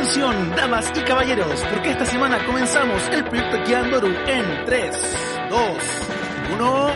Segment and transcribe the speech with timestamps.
[0.00, 4.96] Atención, damas y caballeros, porque esta semana comenzamos el proyecto Kiandoru en 3,
[5.50, 5.60] 2,
[6.54, 6.90] 1.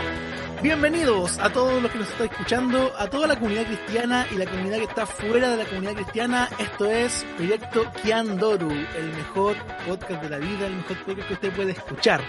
[0.63, 4.47] Bienvenidos a todos los que nos están escuchando, a toda la comunidad cristiana y la
[4.47, 6.49] comunidad que está fuera de la comunidad cristiana.
[6.57, 9.55] Esto es Proyecto Kiandoru, el mejor
[9.87, 12.21] podcast de la vida, el mejor podcast que usted puede escuchar.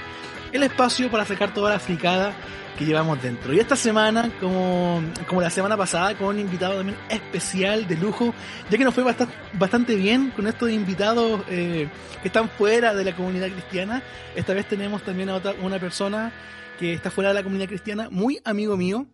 [0.52, 2.34] El espacio para sacar toda la fricada
[2.78, 3.52] que llevamos dentro.
[3.52, 8.34] Y esta semana, como, como la semana pasada, con un invitado también especial de lujo,
[8.70, 11.88] ya que nos fue bastante, bastante bien con estos invitados eh,
[12.23, 14.02] que están fuera de la comunidad cristiana.
[14.34, 16.32] Esta vez tenemos también a otra, una persona
[16.78, 19.06] que está fuera de la comunidad cristiana, muy amigo mío,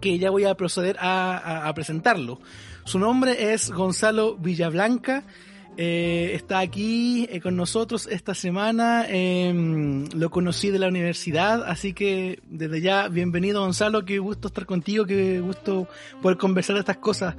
[0.00, 2.40] que ya voy a proceder a, a, a presentarlo.
[2.84, 5.24] Su nombre es Gonzalo Villablanca.
[5.76, 9.06] Eh, está aquí eh, con nosotros esta semana.
[9.08, 14.04] Eh, lo conocí de la universidad, así que desde ya, bienvenido Gonzalo.
[14.04, 15.88] Qué gusto estar contigo, qué gusto
[16.20, 17.36] poder conversar estas cosas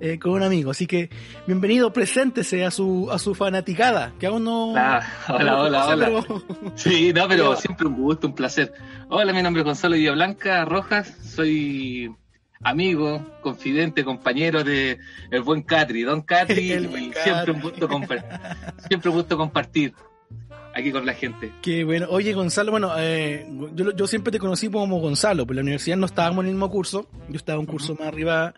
[0.00, 0.70] eh, con un amigo.
[0.70, 1.10] Así que
[1.46, 4.74] bienvenido, preséntese a su a su fanaticada, que aún no.
[4.76, 6.06] Ah, hola, hola, hola.
[6.06, 6.42] Pero...
[6.76, 8.72] Sí, no, pero, pero siempre un gusto, un placer.
[9.10, 12.10] Hola, mi nombre es Gonzalo Villablanca Rojas, soy
[12.62, 14.98] amigo, confidente, compañero de
[15.30, 17.88] el buen Catri, Don Catri, y siempre un gusto
[18.88, 19.94] siempre un gusto compartir
[20.74, 21.52] aquí con la gente.
[21.62, 22.06] Qué bueno.
[22.10, 25.96] Oye, Gonzalo, bueno, eh, yo, yo, siempre te conocí como Gonzalo, pero en la universidad
[25.96, 28.00] no estábamos en el mismo curso, yo estaba un curso uh -huh.
[28.00, 28.54] más arriba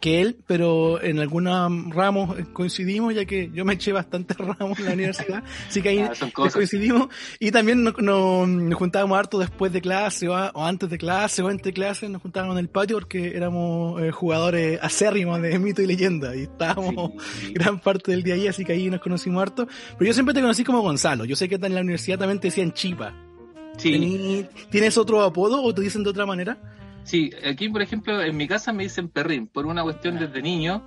[0.00, 4.84] que él, pero en algunos ramos coincidimos, ya que yo me eché bastantes ramos en
[4.84, 7.08] la universidad, así que ahí ah, coincidimos.
[7.40, 11.50] Y también nos, nos, juntábamos harto después de clase, o, o, antes de clase, o
[11.50, 15.86] entre clases, nos juntábamos en el patio porque éramos eh, jugadores acérrimos de mito y
[15.86, 17.52] leyenda, y estábamos sí.
[17.54, 19.66] gran parte del día ahí, así que ahí nos conocimos harto.
[19.98, 22.48] Pero yo siempre te conocí como Gonzalo, yo sé que en la universidad también te
[22.48, 23.14] decían Chipa.
[23.78, 24.46] Sí.
[24.70, 26.58] ¿Tienes otro apodo o te dicen de otra manera?
[27.08, 30.82] Sí, aquí por ejemplo en mi casa me dicen perrín, por una cuestión desde niño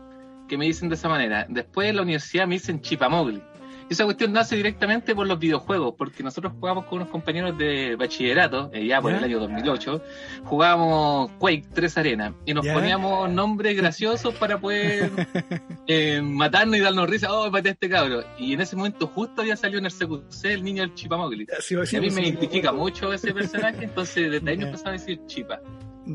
[0.48, 1.48] que me dicen de esa manera.
[1.50, 3.42] Después en la universidad me dicen chipamogli.
[3.90, 8.70] Esa cuestión nace directamente por los videojuegos, porque nosotros jugamos con unos compañeros de bachillerato,
[8.72, 10.02] eh, ya por el año 2008,
[10.46, 15.10] jugábamos Quake 3 Arena y nos poníamos nombres graciosos para poder
[15.88, 17.34] eh, matarnos y darnos risa.
[17.34, 18.24] Oh, maté a este cabro.
[18.38, 21.48] Y en ese momento justo había salido en el CQC el niño del chipamogli.
[21.60, 24.94] Sí, sí, y a mí me identifica mucho ese personaje, entonces desde ahí me empezaron
[24.94, 25.60] a decir chipa.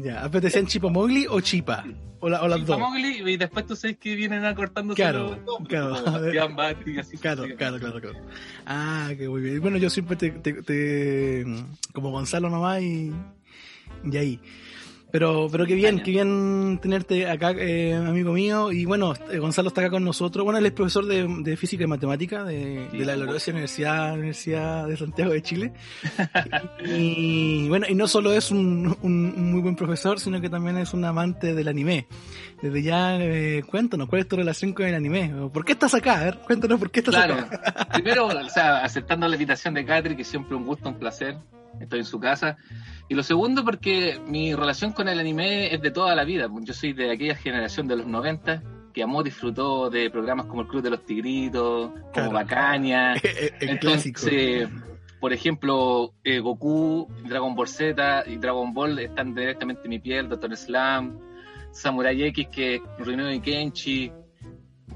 [0.03, 1.85] Ya, te decían Chipa Mowgli o Chipa.
[2.21, 2.81] O, la, o las Chipa dos.
[2.81, 5.95] Mowgli y después tú sabes que vienen acortándose claro, los nombres, claro.
[7.01, 8.19] Así claro, claro, claro, claro.
[8.67, 9.61] Ah, qué muy bien.
[9.61, 11.45] Bueno, yo siempre te, te, te
[11.93, 13.13] como Gonzalo nomás y,
[14.05, 14.41] y ahí.
[15.13, 18.73] Pero, pero qué bien, qué bien tenerte acá, eh, amigo mío.
[18.73, 20.45] Y bueno, eh, Gonzalo está acá con nosotros.
[20.45, 24.15] Bueno, él es profesor de, de física y matemática de, sí, de la gloriosa Universidad,
[24.15, 25.73] Universidad de Santiago de Chile.
[26.85, 26.91] y,
[27.67, 30.77] y, bueno, y no solo es un, un, un, muy buen profesor, sino que también
[30.77, 32.07] es un amante del anime.
[32.61, 35.33] Desde ya, eh, cuéntanos, ¿cuál es tu relación con el anime?
[35.53, 36.21] ¿Por qué estás acá?
[36.21, 37.35] A ver, cuéntanos por qué estás claro.
[37.35, 37.89] acá.
[37.93, 41.37] Primero, o sea, aceptando la invitación de Catri, que siempre un gusto, un placer.
[41.81, 42.57] Estoy en su casa.
[43.09, 46.49] Y lo segundo, porque mi relación con el anime es de toda la vida.
[46.63, 50.69] Yo soy de aquella generación de los 90 que amó, disfrutó de programas como El
[50.69, 52.39] Club de los Tigritos, como claro.
[53.23, 54.71] El, el Entonces, clásico.
[55.21, 60.31] por ejemplo, eh, Goku, Dragon Ball Z y Dragon Ball están directamente en mi piel,
[60.31, 61.19] Doctor Slam,
[61.73, 64.11] Samurai X, que Ruinoue Kenshi.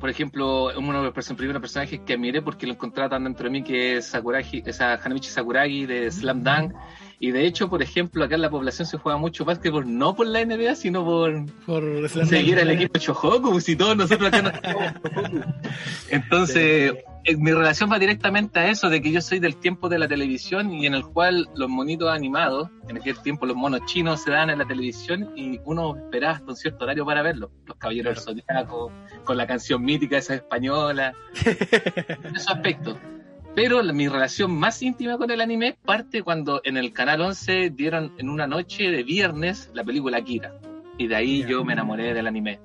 [0.00, 3.50] Por ejemplo, uno de los primeros personajes que admiré porque lo encontraba tan dentro de
[3.50, 6.72] mí, que es Sakuragi, esa Hanamichi Sakuragi de Slam Dunk.
[7.18, 10.26] Y de hecho, por ejemplo, acá en la población se juega mucho básquetbol no por
[10.26, 14.54] la NBA, sino por, por seguir al equipo Chojoku, como si todos nosotros acá nos
[16.08, 16.94] Entonces.
[17.38, 20.72] Mi relación va directamente a eso, de que yo soy del tiempo de la televisión
[20.72, 24.50] y en el cual los monitos animados, en aquel tiempo los monos chinos se dan
[24.50, 27.50] en la televisión y uno esperaba hasta un cierto horario para verlos.
[27.66, 28.92] Los Caballeros del Zodiaco,
[29.24, 31.14] con la canción mítica esa española,
[31.44, 32.96] en esos aspectos.
[33.54, 38.14] Pero mi relación más íntima con el anime parte cuando en el canal 11 dieron
[38.18, 40.54] en una noche de viernes la película Akira.
[40.98, 42.60] Y de ahí yo me enamoré del anime.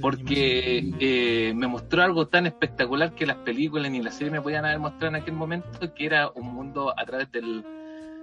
[0.00, 4.64] Porque eh, me mostró algo tan espectacular que las películas ni las series me podían
[4.64, 7.64] haber mostrado en aquel momento, que era un mundo a través del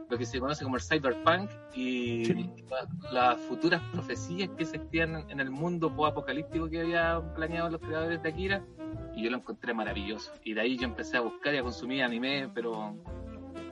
[0.09, 2.49] lo que se conoce como el cyberpunk y sí.
[2.69, 8.23] las la futuras profecías que existían en el mundo post-apocalíptico que habían planeado los creadores
[8.23, 8.63] de Akira
[9.15, 10.31] y yo lo encontré maravilloso.
[10.43, 12.95] Y de ahí yo empecé a buscar y a consumir anime pero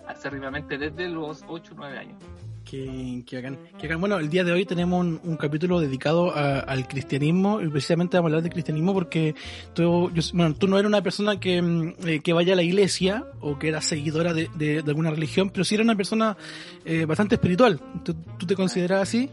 [0.08, 2.18] acérrimamente desde los 8 o 9 años
[2.66, 4.00] que, que, hagan, que hagan.
[4.00, 8.30] Bueno, el día de hoy tenemos un, capítulo dedicado a, al cristianismo y precisamente vamos
[8.30, 9.36] a hablar de cristianismo porque
[9.74, 13.60] tú, bueno, tú no eres una persona que, eh, que vaya a la iglesia o
[13.60, 16.36] que era seguidora de alguna religión, pero sí eres una persona
[16.84, 17.80] eh, bastante espiritual.
[18.04, 19.30] ¿Tú, ¿Tú, te consideras así?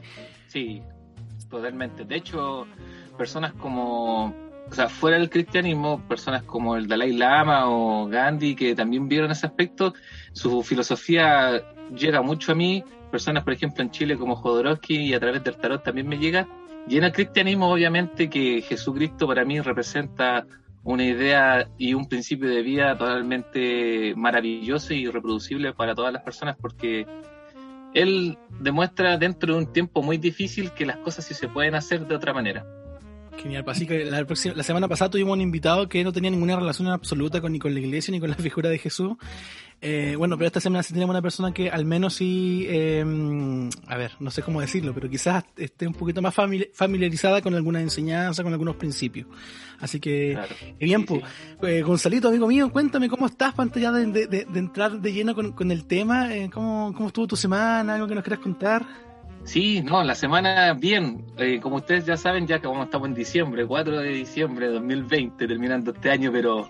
[0.49, 0.83] Sí,
[1.49, 2.05] totalmente.
[2.05, 2.67] De hecho,
[3.17, 4.35] personas como
[4.71, 9.31] o sea, fuera del cristianismo, personas como el Dalai Lama o Gandhi, que también vieron
[9.31, 9.93] ese aspecto,
[10.33, 11.63] su filosofía
[11.95, 12.83] llega mucho a mí,
[13.13, 16.49] personas, por ejemplo, en Chile como Jodorowsky y a través del tarot también me llega,
[16.89, 20.45] y en el cristianismo, obviamente, que Jesucristo para mí representa
[20.83, 26.57] una idea y un principio de vida totalmente maravilloso y reproducible para todas las personas,
[26.61, 27.07] porque
[27.95, 32.07] él demuestra dentro de un tiempo muy difícil que las cosas sí se pueden hacer
[32.09, 32.67] de otra manera.
[33.37, 36.89] Genial, así que la, la, semana pasada tuvimos un invitado que no tenía ninguna relación
[36.89, 39.15] absoluta con, ni con la iglesia ni con la figura de Jesús.
[39.81, 43.05] Eh, bueno, pero esta semana sí tenemos una persona que al menos sí, eh,
[43.89, 46.35] a ver, no sé cómo decirlo, pero quizás esté un poquito más
[46.73, 49.27] familiarizada con alguna enseñanza, con algunos principios.
[49.81, 50.39] Así que,
[50.79, 51.23] bien, pues,
[51.63, 55.51] eh, Gonzalito, amigo mío, cuéntame cómo estás antes ya de, de, entrar de lleno con,
[55.51, 57.95] con el tema, eh, ¿cómo, ¿cómo estuvo tu semana?
[57.95, 59.12] ¿Algo que nos quieras contar?
[59.45, 61.27] Sí, no, la semana bien.
[61.37, 65.47] Eh, como ustedes ya saben, ya que estamos en diciembre, 4 de diciembre de 2020,
[65.47, 66.69] terminando este año, pero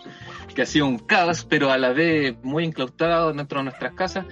[0.54, 4.26] que ha sido un caos, pero a la vez muy enclaustrado dentro de nuestras casas.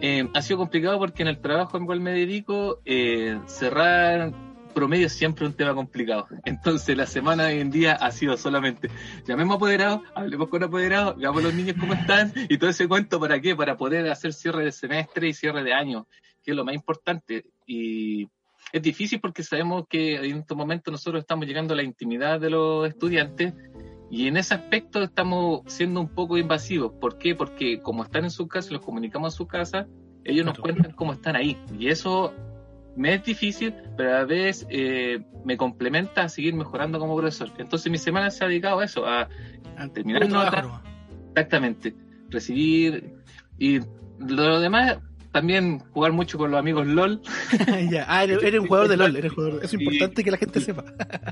[0.00, 4.32] Eh, ha sido complicado porque en el trabajo en cual me dedico, eh, cerrar
[4.74, 6.26] promedio es siempre un tema complicado.
[6.44, 8.90] Entonces la semana hoy en día ha sido solamente
[9.24, 13.40] llamemos apoderados, hablemos con apoderados, veamos los niños cómo están y todo ese cuento para
[13.40, 16.08] qué, para poder hacer cierre de semestre y cierre de año
[16.44, 17.46] que es lo más importante.
[17.66, 18.28] Y
[18.72, 22.50] es difícil porque sabemos que en estos momentos nosotros estamos llegando a la intimidad de
[22.50, 23.54] los estudiantes
[24.10, 26.92] y en ese aspecto estamos siendo un poco invasivos.
[27.00, 27.34] ¿Por qué?
[27.34, 29.88] Porque como están en su casa, los comunicamos en su casa,
[30.24, 31.58] ellos nos cuentan cómo están ahí.
[31.78, 32.32] Y eso
[32.96, 37.50] me es difícil, pero a la vez eh, me complementa a seguir mejorando como profesor.
[37.58, 39.28] Entonces mi semana se ha dedicado a eso, a,
[39.92, 40.22] terminar
[41.30, 41.94] exactamente,
[42.30, 43.16] recibir
[43.58, 43.80] y
[44.20, 44.98] lo demás
[45.34, 47.20] también jugar mucho con los amigos LOL.
[47.90, 49.64] ya, ah, eres, un jugador de LOL, eres jugador.
[49.64, 50.84] es importante que la gente sepa.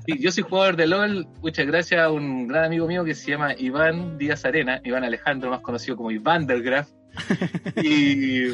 [0.04, 3.30] sí, yo soy jugador de LOL, muchas gracias a un gran amigo mío que se
[3.30, 6.88] llama Iván Díaz Arena, Iván Alejandro, más conocido como Iván del Graf.
[7.80, 8.48] y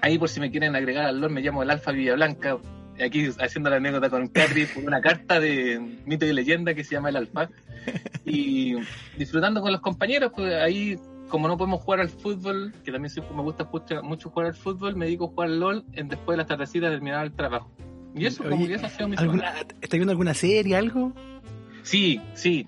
[0.00, 2.56] ahí por si me quieren agregar al LOL, me llamo el Alfa Blanca.
[3.04, 6.94] Aquí haciendo la anécdota con Catri por una carta de mito y leyenda que se
[6.94, 7.50] llama el Alfa.
[8.24, 8.76] Y
[9.18, 10.98] disfrutando con los compañeros, pues ahí
[11.28, 13.68] como no podemos jugar al fútbol, que también me gusta
[14.02, 16.90] mucho jugar al fútbol, me dedico a jugar al LOL en, después de las tardecitas
[16.90, 17.70] de terminar el trabajo.
[18.14, 21.12] Y eso, como que ha sido mi ¿Estás viendo alguna serie, algo?
[21.82, 22.66] Sí, sí.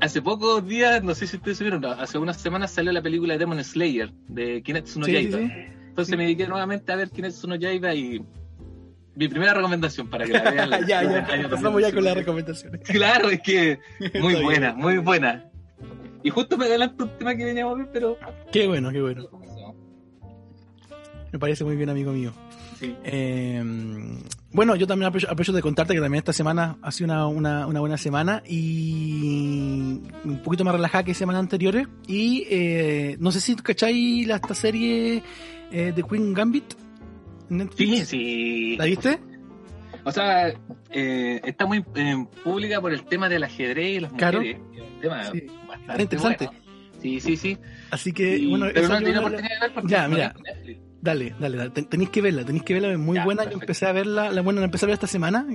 [0.00, 3.38] Hace pocos días, no sé si ustedes vieron, hace unas semanas salió la película de
[3.38, 5.38] Demon Slayer, de Kimetsu no Yaiba.
[5.38, 8.24] Entonces me dediqué nuevamente a ver Kimetsu no Yaiba y
[9.14, 10.86] mi primera recomendación para que la vean.
[10.86, 12.80] ya, ya, pasamos ya con las recomendaciones.
[12.88, 13.78] Claro, es que
[14.20, 15.49] muy buena, muy buena.
[16.22, 18.16] Y justo me adelanto un tema que veníamos a ver, pero.
[18.52, 19.28] Qué bueno, qué bueno.
[21.32, 22.32] Me parece muy bien, amigo mío.
[22.78, 22.94] Sí.
[23.04, 23.62] Eh,
[24.52, 27.96] bueno, yo también aprovecho, de contarte que también esta semana ha sido una, una, buena
[27.96, 31.86] semana y un poquito más relajada que semanas anteriores.
[32.08, 35.22] Y eh, no sé si cacháis esta serie
[35.70, 36.74] eh, de Queen Gambit.
[37.76, 38.76] Sí, sí.
[38.76, 39.20] ¿La viste?
[40.04, 40.52] O sea,
[40.90, 41.82] eh, está muy
[42.44, 44.56] pública por el tema del ajedrez y las mujeres.
[44.76, 45.32] El tema
[45.98, 46.48] interesante.
[47.00, 47.58] Sí, sí, sí.
[47.90, 50.34] Así que, bueno, pero no tiene oportunidad de ver porque ya, mira.
[51.02, 51.70] Dale, dale, dale.
[51.70, 53.44] tenéis que verla, tenéis que verla, es muy buena.
[53.44, 55.46] Yo empecé a verla, la buena, la empecé a ver esta semana,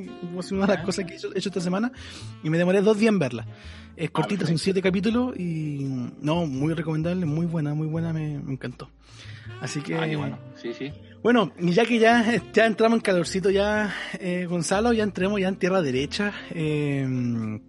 [0.41, 1.91] fue una de las cosas que he hecho, esta semana,
[2.43, 3.45] y me demoré dos días en verla.
[3.95, 5.85] Es ah, cortita, son siete capítulos, y
[6.19, 8.89] no, muy recomendable, muy buena, muy buena, me, me encantó.
[9.61, 9.95] Así que.
[9.95, 10.91] Ah, bueno, sí, sí.
[11.25, 15.55] Bueno, ya que ya, ya entramos en calorcito ya, eh, Gonzalo, ya entremos ya en
[15.55, 16.31] tierra derecha.
[16.51, 17.59] Eh,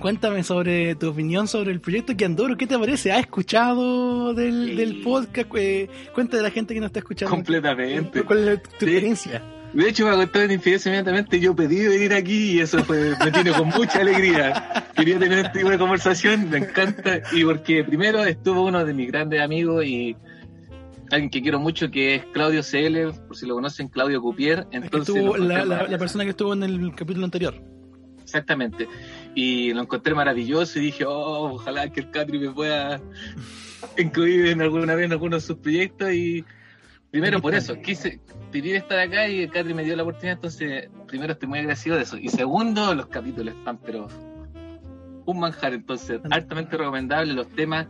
[0.00, 2.56] Cuéntame sobre tu opinión sobre el proyecto Kiandoro.
[2.56, 3.12] ¿Qué te parece?
[3.12, 5.50] ¿Has escuchado del, del podcast?
[5.56, 7.34] Eh, cuéntame de la gente que nos está escuchando.
[7.34, 8.22] Completamente.
[8.22, 9.42] ¿Cuál es tu experiencia?
[9.74, 11.38] De hecho, me contar en infidencia inmediatamente.
[11.38, 14.86] Yo pedí venir aquí y eso fue, me tiene con mucha alegría.
[14.96, 17.20] Quería tener este tipo de conversación, me encanta.
[17.32, 20.16] Y porque primero estuvo uno de mis grandes amigos y
[21.12, 24.66] alguien que quiero mucho que es Claudio CL, por si lo conocen, Claudio Cupier.
[24.72, 27.54] Entonces, la, la persona que estuvo en el capítulo anterior.
[28.22, 28.88] Exactamente.
[29.34, 32.98] Y lo encontré maravilloso y dije, oh, ojalá que el Catri me pueda
[33.98, 36.42] incluir en alguna vez en alguno de sus proyectos y
[37.10, 40.88] primero por eso, quise pedir estar acá y el Catri me dio la oportunidad, entonces
[41.06, 42.16] primero estoy muy agradecido de eso.
[42.16, 44.08] Y segundo, los capítulos están pero
[45.26, 47.86] un manjar, entonces altamente recomendable los temas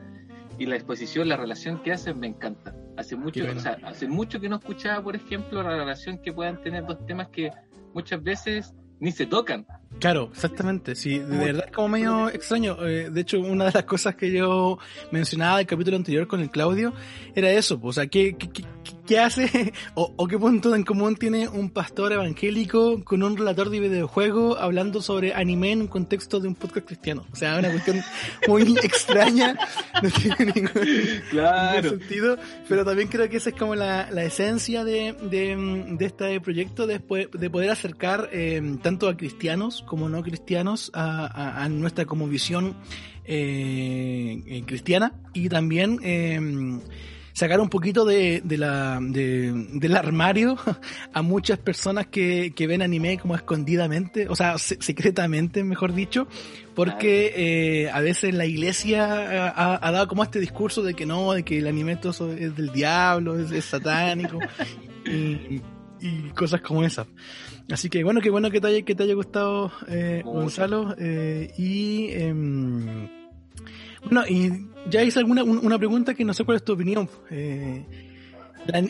[0.63, 2.73] y la exposición, la relación que hacen me encanta.
[2.97, 6.63] Hace mucho, o sea, hace mucho que no escuchaba, por ejemplo, la relación que puedan
[6.63, 7.51] tener dos temas que
[7.93, 9.67] muchas veces ni se tocan
[9.99, 10.97] Claro, exactamente.
[10.97, 12.77] Sí, de verdad es como medio extraño.
[12.85, 14.79] Eh, de hecho, una de las cosas que yo
[15.13, 16.93] mencionaba del capítulo anterior con el Claudio
[17.35, 17.79] era eso.
[17.81, 18.65] O sea, ¿qué, qué,
[19.07, 23.71] qué, hace o, o, qué punto en común tiene un pastor evangélico con un relator
[23.71, 27.27] de videojuego hablando sobre anime en un contexto de un podcast cristiano?
[27.33, 28.01] O sea, una cuestión
[28.49, 29.57] muy extraña.
[30.03, 31.83] No tiene ningún, claro.
[31.83, 32.39] ningún, sentido.
[32.69, 36.87] Pero también creo que esa es como la, la esencia de, de, de, este proyecto,
[36.87, 37.01] de,
[37.33, 42.27] de poder acercar eh, tanto a cristianos como no cristianos a, a, a nuestra como
[42.29, 42.77] visión
[43.25, 46.41] eh, eh, cristiana y también eh,
[47.33, 50.57] sacar un poquito de, de la, de, del armario
[51.13, 56.27] a muchas personas que, que, ven anime como escondidamente, o sea, se, secretamente, mejor dicho,
[56.75, 61.33] porque eh, a veces la iglesia ha, ha, dado como este discurso de que no,
[61.33, 64.39] de que el anime todo es del diablo, es, es satánico
[65.07, 65.61] y,
[66.01, 67.07] y cosas como esas.
[67.71, 70.95] Así que bueno, qué bueno que te haya, que te haya gustado, eh, Gonzalo.
[70.99, 73.22] Eh, y eh,
[74.05, 77.09] bueno, y ya hice alguna una pregunta que no sé cuál es tu opinión.
[77.31, 77.85] Eh,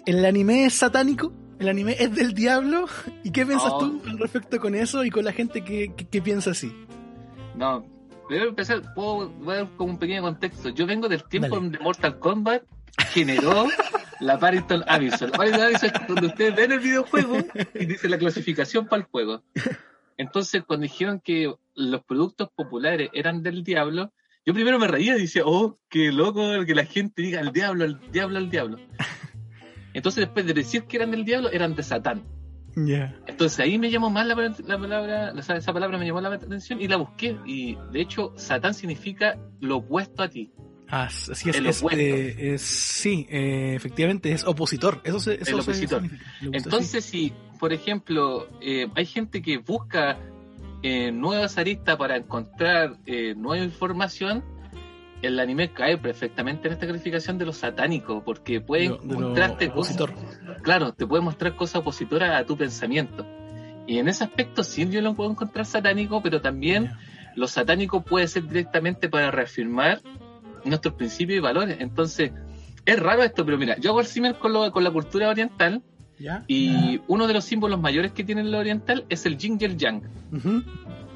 [0.06, 1.32] ¿El anime es satánico?
[1.58, 2.86] ¿El anime es del diablo?
[3.22, 3.78] ¿Y qué piensas oh.
[3.78, 6.72] tú al respecto con eso y con la gente que, que, que piensa así?
[7.54, 7.86] No,
[8.28, 10.70] primero empezar, puedo dar como un pequeño contexto.
[10.70, 11.60] Yo vengo del tiempo Dale.
[11.60, 12.62] donde Mortal Kombat
[13.10, 13.66] generó
[14.20, 15.30] la Paddington Avison.
[15.30, 17.38] La Paddington Avison es cuando ustedes ven el videojuego
[17.74, 19.42] y dice la clasificación para el juego.
[20.16, 24.12] Entonces, cuando dijeron que los productos populares eran del diablo,
[24.44, 27.84] yo primero me reía y decía, oh, qué loco que la gente diga el diablo,
[27.84, 28.78] el diablo, el diablo.
[29.94, 32.24] Entonces, después de decir que eran del diablo, eran de Satán.
[32.74, 33.14] Yeah.
[33.26, 36.80] Entonces ahí me llamó más la, la palabra, sea, esa palabra me llamó la atención
[36.80, 37.36] y la busqué.
[37.44, 40.52] Y de hecho, Satán significa lo opuesto a ti.
[40.88, 45.00] Ah, así es, es, eh, es, sí, eh, efectivamente es opositor.
[45.04, 46.02] Eso, se, eso el opositor.
[46.02, 47.28] Se, Entonces, sí.
[47.28, 50.18] si, por ejemplo, eh, hay gente que busca
[50.82, 54.44] eh, nuevas aristas para encontrar eh, nueva información,
[55.22, 59.70] el anime cae perfectamente en esta calificación de lo satánico, porque puede de, de mostrarte
[59.70, 59.96] cosas.
[60.62, 63.24] Claro, te puede mostrar cosas opositoras a tu pensamiento.
[63.86, 66.98] Y en ese aspecto sí yo lo puedo encontrar satánico, pero también yeah.
[67.36, 70.00] lo satánico puede ser directamente para reafirmar
[70.64, 71.76] nuestros principios y valores.
[71.80, 72.32] Entonces,
[72.84, 75.82] es raro esto, pero mira, yo hago el con, lo, con la cultura oriental.
[76.22, 76.44] ¿Ya?
[76.46, 77.02] Y ¿Ya?
[77.08, 80.02] uno de los símbolos mayores que tiene el oriental es el yin y el yang.
[80.30, 80.64] Uh -huh.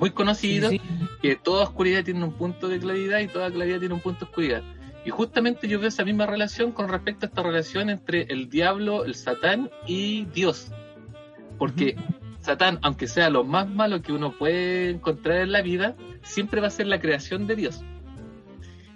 [0.01, 1.07] Muy conocido, sí, sí.
[1.23, 4.25] que toda oscuridad tiene un punto de claridad y toda claridad tiene un punto de
[4.27, 4.63] oscuridad.
[5.07, 9.05] Y justamente yo veo esa misma relación con respecto a esta relación entre el diablo,
[9.05, 10.73] el satán y Dios.
[11.57, 12.27] Porque uh -huh.
[12.47, 16.69] Satán, aunque sea lo más malo que uno puede encontrar en la vida, siempre va
[16.69, 17.83] a ser la creación de Dios.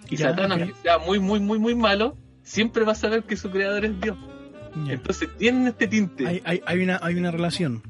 [0.08, 0.62] Y ya, Satán, okay.
[0.62, 4.00] aunque sea muy, muy, muy, muy malo, siempre va a saber que su creador es
[4.00, 4.16] Dios.
[4.86, 4.92] Ya.
[4.94, 6.26] Entonces tienen este tinte.
[6.26, 7.82] Hay, hay, hay, una, hay una relación.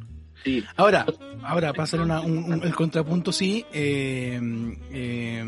[0.44, 0.64] Sí.
[0.76, 1.06] Ahora,
[1.42, 4.40] ahora para hacer una, un, un, el contrapunto, sí, eh,
[4.90, 5.44] eh,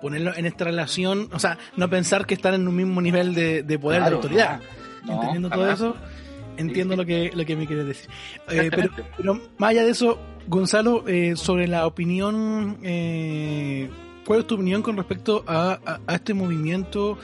[0.00, 3.62] ponerlo en esta relación, o sea, no pensar que están en un mismo nivel de,
[3.62, 4.60] de poder claro, de autoridad.
[5.04, 5.96] No, Entendiendo no, todo eso,
[6.56, 8.10] entiendo sí, lo que lo que me quieres decir.
[8.50, 13.90] Eh, pero, pero, más allá de eso, Gonzalo, eh, sobre la opinión, eh,
[14.24, 17.18] ¿cuál es tu opinión con respecto a, a, a este movimiento?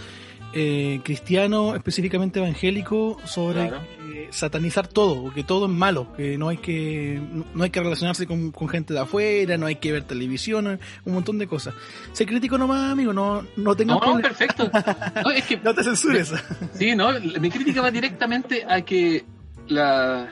[0.54, 3.84] Eh, cristiano, específicamente evangélico, sobre claro.
[4.14, 7.20] eh, satanizar todo, que todo es malo, que no hay que
[7.54, 11.12] no hay que relacionarse con, con, gente de afuera, no hay que ver televisión, un
[11.12, 11.74] montón de cosas.
[12.12, 14.70] Sé crítico nomás, amigo, no, no tengas No, no perfecto.
[15.24, 16.32] No, es que, no te censures.
[16.74, 19.24] Sí, no, mi crítica va directamente a que
[19.66, 20.28] la,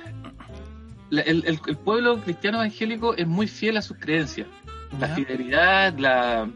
[1.10, 4.46] la el, el, el, pueblo cristiano evangélico es muy fiel a sus creencias.
[4.98, 6.48] La fidelidad, la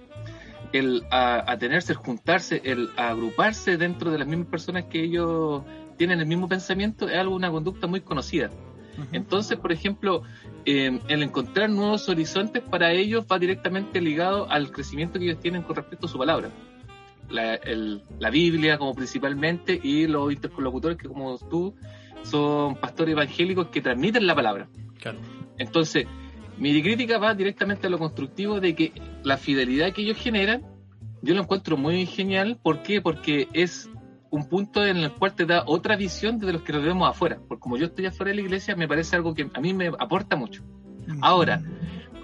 [0.73, 5.63] el a, a, tenerse, el juntarse, el agruparse dentro de las mismas personas que ellos
[5.97, 8.51] tienen el mismo pensamiento es algo, una conducta muy conocida.
[8.97, 9.09] Uh -huh.
[9.13, 10.23] Entonces, por ejemplo,
[10.65, 15.63] eh, el encontrar nuevos horizontes para ellos va directamente ligado al crecimiento que ellos tienen
[15.63, 16.51] con respecto a su palabra.
[17.29, 21.75] La, el, la Biblia como principalmente y los interlocutores que como tú
[22.23, 24.69] son pastores evangélicos que transmiten la palabra.
[25.01, 25.19] Claro.
[25.59, 26.07] Entonces,
[26.61, 28.93] mi crítica va directamente a lo constructivo de que
[29.25, 30.63] la fidelidad que ellos generan,
[31.23, 32.59] yo lo encuentro muy genial.
[32.63, 33.01] ¿Por qué?
[33.01, 33.89] Porque es
[34.31, 37.39] un punto en el cual te da otra visión de los que nos vemos afuera.
[37.49, 39.89] Porque como yo estoy afuera de la iglesia, me parece algo que a mí me
[39.89, 40.63] aporta mucho.
[41.23, 41.63] Ahora,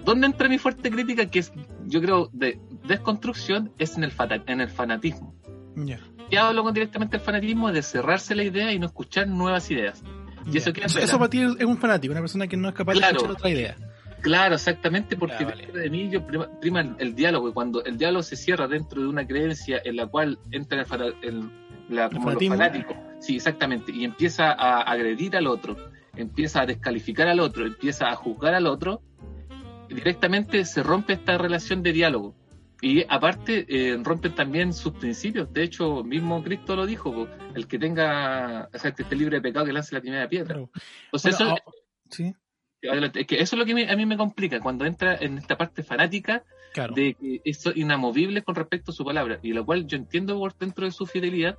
[0.05, 1.25] ¿dónde entra mi fuerte crítica?
[1.25, 1.51] Que es,
[1.85, 4.13] yo creo, de desconstrucción, es en el,
[4.45, 5.35] en el fanatismo.
[5.83, 5.99] Yeah.
[6.29, 10.03] Ya hablo con directamente el fanatismo de cerrarse la idea y no escuchar nuevas ideas.
[10.45, 10.61] Y yeah.
[10.61, 13.13] eso, eso, eso, para ti es un fanático, una persona que no es capaz claro.
[13.13, 13.75] de escuchar otra idea.
[14.21, 15.67] Claro, exactamente, porque vale.
[15.67, 19.07] de mí yo prima, prima, el diálogo, y cuando el diálogo se cierra dentro de
[19.07, 21.51] una creencia en la cual entra el, el,
[21.89, 25.77] la, como los fanáticos, sí, exactamente, y empieza a agredir al otro,
[26.15, 29.01] empieza a descalificar al otro, empieza a juzgar al otro,
[29.87, 32.35] directamente se rompe esta relación de diálogo.
[32.79, 35.51] Y aparte, eh, rompen también sus principios.
[35.51, 39.41] De hecho, mismo Cristo lo dijo: el que tenga, o sea, que esté libre de
[39.41, 40.53] pecado, que lance la primera piedra.
[40.53, 40.69] Claro.
[41.05, 41.71] Entonces, Bueno, eso, ah,
[42.11, 42.35] sí,
[42.93, 45.83] es que eso es lo que a mí me complica, cuando entra en esta parte
[45.83, 46.93] fanática claro.
[46.93, 50.57] de que es inamovible con respecto a su palabra, y lo cual yo entiendo por
[50.57, 51.57] dentro de su fidelidad,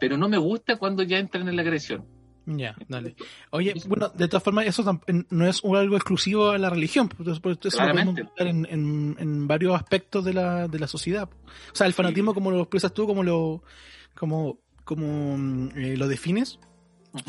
[0.00, 2.04] pero no me gusta cuando ya entran en la agresión.
[2.46, 3.14] Ya, dale.
[3.50, 7.58] Oye, bueno, de todas formas, eso no es algo exclusivo a la religión, pues, pues,
[7.62, 8.20] eso lo podemos Claramente.
[8.22, 11.28] encontrar en, en, en varios aspectos de la, de la sociedad.
[11.72, 13.62] O sea, el fanatismo, como lo expresas tú, como lo,
[14.14, 16.58] como, como mm, eh, lo defines,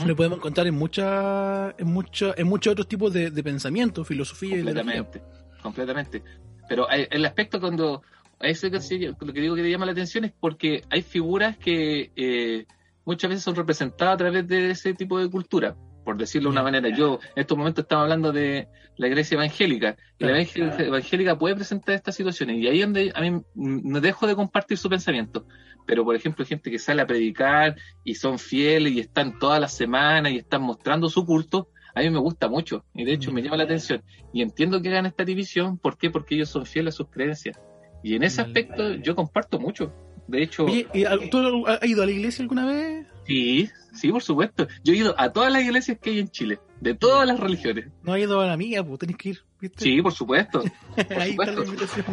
[0.05, 4.57] Lo podemos encontrar en mucha, en mucho, en muchos otros tipos de, de pensamiento, filosofía
[4.57, 4.97] y ideología.
[5.03, 5.21] completamente,
[5.63, 6.23] completamente.
[6.67, 8.01] Pero hay- el aspecto cuando
[8.39, 12.11] a eso lo que digo que te llama la atención es porque hay figuras que
[12.15, 12.65] eh,
[13.05, 15.75] muchas veces son representadas a través de ese tipo de cultura,
[16.09, 16.89] por decirlo de una manera.
[16.89, 21.53] Yo en estos momentos estamos hablando de la iglesia evangélica y la iglesia evangélica puede
[21.53, 25.45] presentar estas situaciones y ahí es donde a mí no dejo de compartir su pensamiento.
[25.85, 29.71] Pero por ejemplo, gente que sale a predicar y son fieles y están todas las
[29.75, 33.43] semanas y están mostrando su culto, a mí me gusta mucho y de hecho me
[33.43, 34.01] llama la atención.
[34.33, 36.09] Y entiendo que hagan esta división, ¿por qué?
[36.09, 37.55] Porque ellos son fieles a sus creencias.
[38.01, 39.93] Y en ese aspecto yo comparto mucho.
[40.27, 43.05] De hecho, Oye, ¿y al- ¿tú has ido a la iglesia alguna vez?
[43.29, 44.67] Sí, sí, por supuesto.
[44.83, 47.87] Yo he ido a todas las iglesias que hay en Chile, de todas las religiones.
[48.03, 49.83] No has ido a la mía, pues tenés que ir, ¿viste?
[49.83, 50.63] Sí, por supuesto.
[50.97, 51.63] Ahí está la supuesto.
[51.63, 52.05] invitación.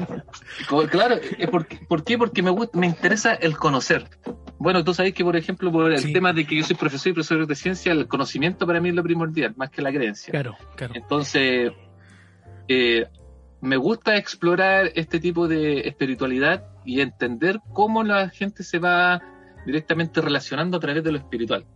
[0.91, 2.19] Claro, eh, ¿por, qué- por qué?
[2.19, 4.09] Porque me, gusta- me interesa el conocer.
[4.59, 6.13] Bueno, tú sabes que, por ejemplo, por el Sí.
[6.13, 8.95] tema de que yo soy profesor y profesor de ciencia, el conocimiento para mí es
[8.95, 10.31] lo primordial, más que la creencia.
[10.33, 10.95] Claro, claro.
[10.97, 11.73] Entonces,
[12.69, 13.07] eh,
[13.61, 19.21] me gusta explorar este tipo de espiritualidad y entender cómo la gente se va
[19.67, 21.67] directamente relacionando a través de lo espiritual.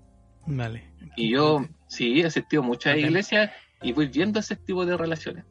[0.47, 0.85] Vale.
[1.17, 3.51] Y yo, sí, he asistido a muchas iglesias
[3.83, 5.45] y voy viendo ese tipo de relaciones.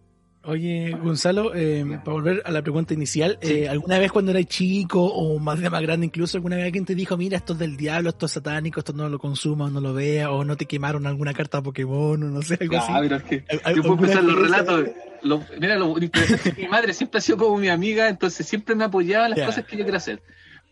[0.45, 3.53] Oye, Gonzalo, eh, para volver a la pregunta inicial, Sí.
[3.55, 6.85] eh, ¿alguna vez cuando eras chico o más de más grande incluso, alguna vez alguien
[6.85, 9.81] te dijo, mira, esto es del diablo, esto es satánico, esto no lo consumas, no
[9.81, 12.87] lo veas, o no te quemaron alguna carta Pokémon, o no sé, algo así?
[12.89, 14.85] Ah, pero es que ¿Al- al- yo puedo empezar los relatos.
[15.23, 18.47] Lo- mira, lo interesante es que mi madre siempre ha sido como mi amiga, entonces
[18.47, 19.45] siempre me apoyaba en las Ya.
[19.45, 20.21] cosas que yo quiero hacer.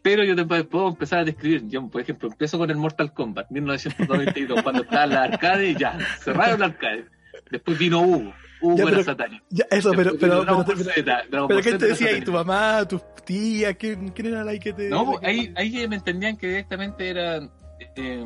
[0.09, 1.67] Pero yo te puedo empezar a describir.
[1.67, 5.75] Yo, por ejemplo, empiezo con el Mortal Kombat, 1992, cuando estaba en la arcade y
[5.75, 7.05] ya, cerraron la arcade.
[7.51, 8.33] Después vino Hugo.
[8.61, 9.45] Hugo Ya, era pero- satánico.
[9.49, 12.13] Ya, eso, pero, Después pero, pero, Z, ¿qué te era decía ahí?
[12.13, 12.25] satánico.
[12.25, 13.75] ¿Tu mamá, tus tías?
[13.77, 14.89] ¿Quién, quién era la que te...?
[14.89, 17.51] No, que- ahí, ahí me entendían que directamente eran
[17.97, 18.25] eh,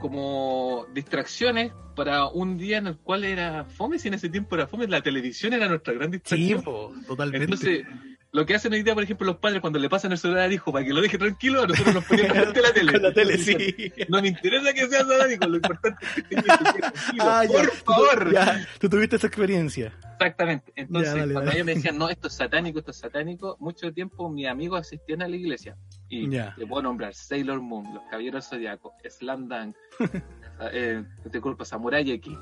[0.00, 4.66] como distracciones para un día en el cual era fome, si en ese tiempo era
[4.66, 6.62] fome, la televisión era nuestra gran Sí, distracción.
[6.62, 7.44] po, totalmente.
[7.44, 7.84] Entonces,
[8.30, 10.52] lo que hacen hoy día, por ejemplo, los padres cuando le pasan el celular al
[10.52, 12.92] hijo para que lo deje tranquilo, a nosotros nos poníamos frente a la tele.
[12.92, 13.92] Con la tele, sí.
[14.08, 18.32] No me interesa que sea satánico, lo importante es que esté tranquilo, Ah, por favor.
[18.32, 19.92] Ya, tú tuviste esa experiencia.
[20.20, 20.72] Exactamente.
[20.76, 21.56] Entonces, Ya, dale, cuando dale.
[21.58, 25.22] ellos me decían, no, esto es satánico, esto es satánico, mucho tiempo mis amigos asistían
[25.22, 25.76] a la iglesia.
[26.08, 26.54] Y Ya.
[26.56, 29.74] te puedo nombrar Sailor Moon, Los Caballeros Zodiacos, Slam Dunk,
[30.72, 32.32] eh, te culpa, Samurai X,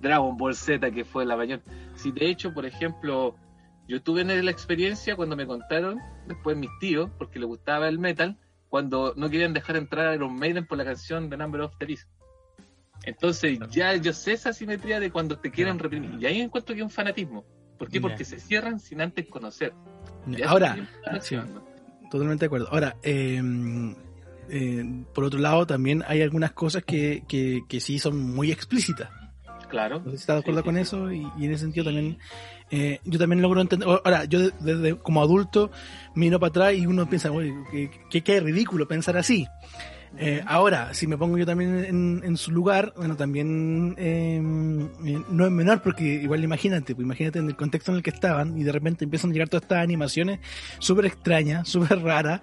[0.00, 1.60] Dragon Ball Z, que fue la mayor.
[1.96, 3.36] Si de hecho, por ejemplo,
[3.86, 8.38] yo tuve la experiencia cuando me contaron, después mis tíos, porque les gustaba el metal,
[8.68, 11.86] cuando no querían dejar entrar a Iron Maiden por la canción The Number of the
[11.86, 12.08] Beast.
[13.04, 16.16] Entonces ya yo sé esa simetría de cuando te quieren reprimir.
[16.20, 17.44] Y ahí encuentro que es un fanatismo.
[17.78, 18.00] ¿Por qué?
[18.00, 19.74] Porque se cierran sin antes conocer.
[20.46, 20.76] Ahora.
[22.10, 22.68] Totalmente de acuerdo.
[22.70, 23.42] Ahora, eh,
[24.48, 29.10] eh, por otro lado, también hay algunas cosas que, que, que sí son muy explícitas.
[29.74, 29.98] Claro.
[30.04, 31.84] No sé si estás de acuerdo Sí, con sí, eso y, y en ese sentido
[31.84, 32.18] también
[32.70, 33.88] eh, yo también logro entender.
[33.88, 35.70] Ahora, yo de- desde como adulto
[36.14, 37.30] miro para atrás y uno piensa,
[37.72, 39.46] que, que, que ridículo pensar así.
[40.16, 44.36] Eh, ahora, si me pongo yo también en, en su lugar, bueno, también eh,
[45.04, 48.10] eh, no es menor porque igual imagínate, pues imagínate en el contexto en el que
[48.10, 50.38] estaban y de repente empiezan a llegar todas estas animaciones
[50.78, 52.42] súper extrañas, súper raras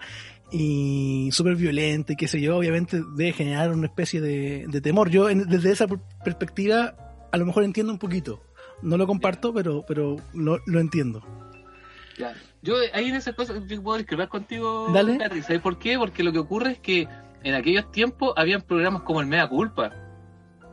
[0.51, 5.09] y súper violentas y qué sé yo, obviamente debe generar una especie de, de temor.
[5.09, 6.93] Yo en- desde esa per- perspectiva
[7.31, 8.41] a lo mejor entiendo un poquito.
[8.81, 11.23] No lo comparto, pero, pero lo, lo entiendo.
[12.17, 12.33] Ya.
[12.61, 15.17] Yo ahí en esas cosas yo puedo discrepar contigo, Dale.
[15.17, 15.41] Larry.
[15.41, 15.97] ¿Sabes por qué?
[15.97, 17.07] Porque lo que ocurre es que
[17.43, 19.91] en aquellos tiempos habían programas como el Mea Culpa,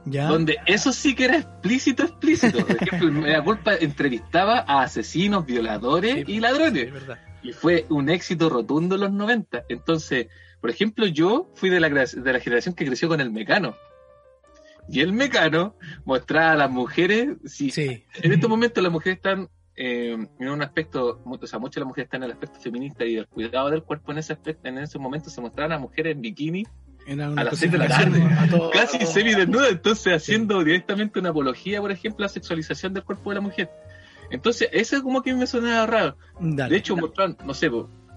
[0.05, 0.27] ¿Ya?
[0.27, 2.65] donde eso sí que era explícito, explícito.
[2.67, 6.85] Por ejemplo, el Mea Culpa entrevistaba a asesinos, violadores Sí, y ladrones.
[6.89, 7.19] Es verdad.
[7.43, 9.65] y fue un éxito rotundo en los 90.
[9.69, 10.27] Entonces,
[10.61, 13.77] por ejemplo, yo fui de la, de la generación que creció con el Mecano.
[14.91, 15.75] Y el Mecano
[16.05, 18.05] mostraba a las mujeres, si Sí.
[18.23, 19.49] en estos momentos las mujeres están
[19.81, 23.05] eh, en un aspecto, o sea, muchas de las mujeres están en el aspecto feminista
[23.05, 26.17] y del cuidado del cuerpo en ese aspecto, en ese momento se mostraban a mujeres
[26.17, 26.65] en bikini,
[27.09, 28.21] A las seis de la tarde.
[28.51, 32.93] todo- casi a todo- semidesnudas, entonces haciendo directamente una apología, por ejemplo, a la sexualización
[32.93, 33.71] del cuerpo de la mujer.
[34.31, 36.17] Entonces, eso como que me sonaba raro.
[36.41, 36.71] Dale.
[36.73, 37.71] De hecho, mostraron, no sé,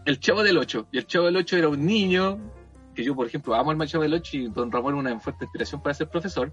[0.07, 0.87] el Chavo del 8.
[0.91, 2.39] Y el Chavo del 8 era un niño,
[2.95, 5.81] que yo, por ejemplo, amo al Chavo del 8 y Don Ramón una fuerte inspiración
[5.81, 6.51] para ser profesor.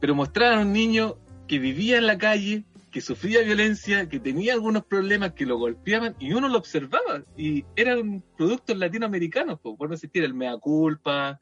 [0.00, 1.16] Pero mostraron a un niño
[1.48, 6.14] que vivía en la calle, que sufría violencia, que tenía algunos problemas, que lo golpeaban
[6.18, 7.22] y uno lo observaba.
[7.36, 11.40] Y eran productos latinoamericanos, po, por no existir el mea culpa.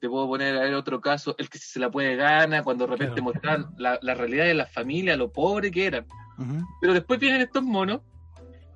[0.00, 2.92] Te puedo poner a ver otro caso, el que se la puede gana, cuando de
[2.92, 3.24] repente Claro.
[3.24, 6.06] mostraban la, la realidad de las familias, lo pobre que eran.
[6.38, 6.64] Ujú.
[6.80, 8.00] Pero después vienen estos monos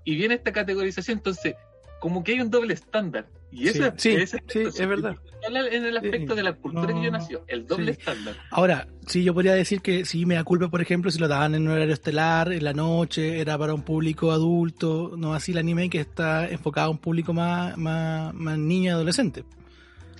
[0.04, 1.54] y viene esta categorización, entonces
[2.00, 3.28] como que hay un doble estándar.
[3.52, 5.16] Y eso Sí, es, sí, ese sí, es verdad.
[5.46, 7.98] En el aspecto de la cultura no, que yo nació, el doble sí.
[8.00, 8.36] estándar.
[8.50, 11.54] Ahora, sí, yo podría decir que sí me da culpa, por ejemplo, si lo daban
[11.54, 15.58] en un horario estelar, en la noche, era para un público adulto, no así el
[15.58, 19.44] anime que está enfocado a un público más, más, más niño y adolescente.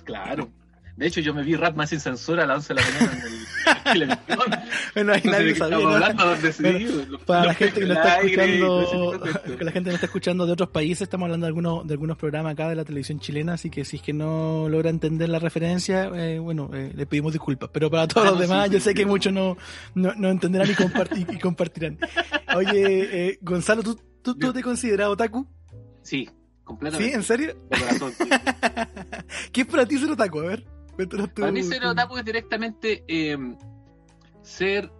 [0.03, 0.51] Claro.
[0.95, 4.01] De hecho, yo me vi Ratman sin censura a las 11 de la mañana en
[4.01, 4.59] el televisión.
[4.93, 5.77] Bueno, ahí No nadie sabía.
[5.79, 5.87] ¿no?
[5.89, 9.21] hablando, digo, los- Para la gente que pechos está escuchando,
[9.57, 12.15] que la gente nos está escuchando de otros países, estamos hablando de algunos, de algunos
[12.17, 15.39] programas acá de la televisión chilena, así que si es que no logra entender la
[15.39, 17.71] referencia, eh, bueno, eh, le pedimos disculpas.
[17.73, 18.95] Pero para todos Ah, los no, demás, sí, yo sí, sé sí.
[18.95, 19.57] que muchos no,
[19.95, 21.97] no, no entenderán y, comparti- y compartirán.
[22.55, 25.47] Oye, eh, Gonzalo, ¿tú, tú, tú te consideras otaku?
[26.03, 26.29] Sí, ¿Sí?
[26.63, 27.15] completamente.
[27.15, 27.55] ¿En serio?
[27.71, 28.29] De corazón, sí.
[29.51, 30.39] ¿Qué es para ti ser otaku?
[30.39, 30.72] A ver.
[31.41, 33.37] Para mí ser otaku es directamente eh,
[34.41, 34.91] ser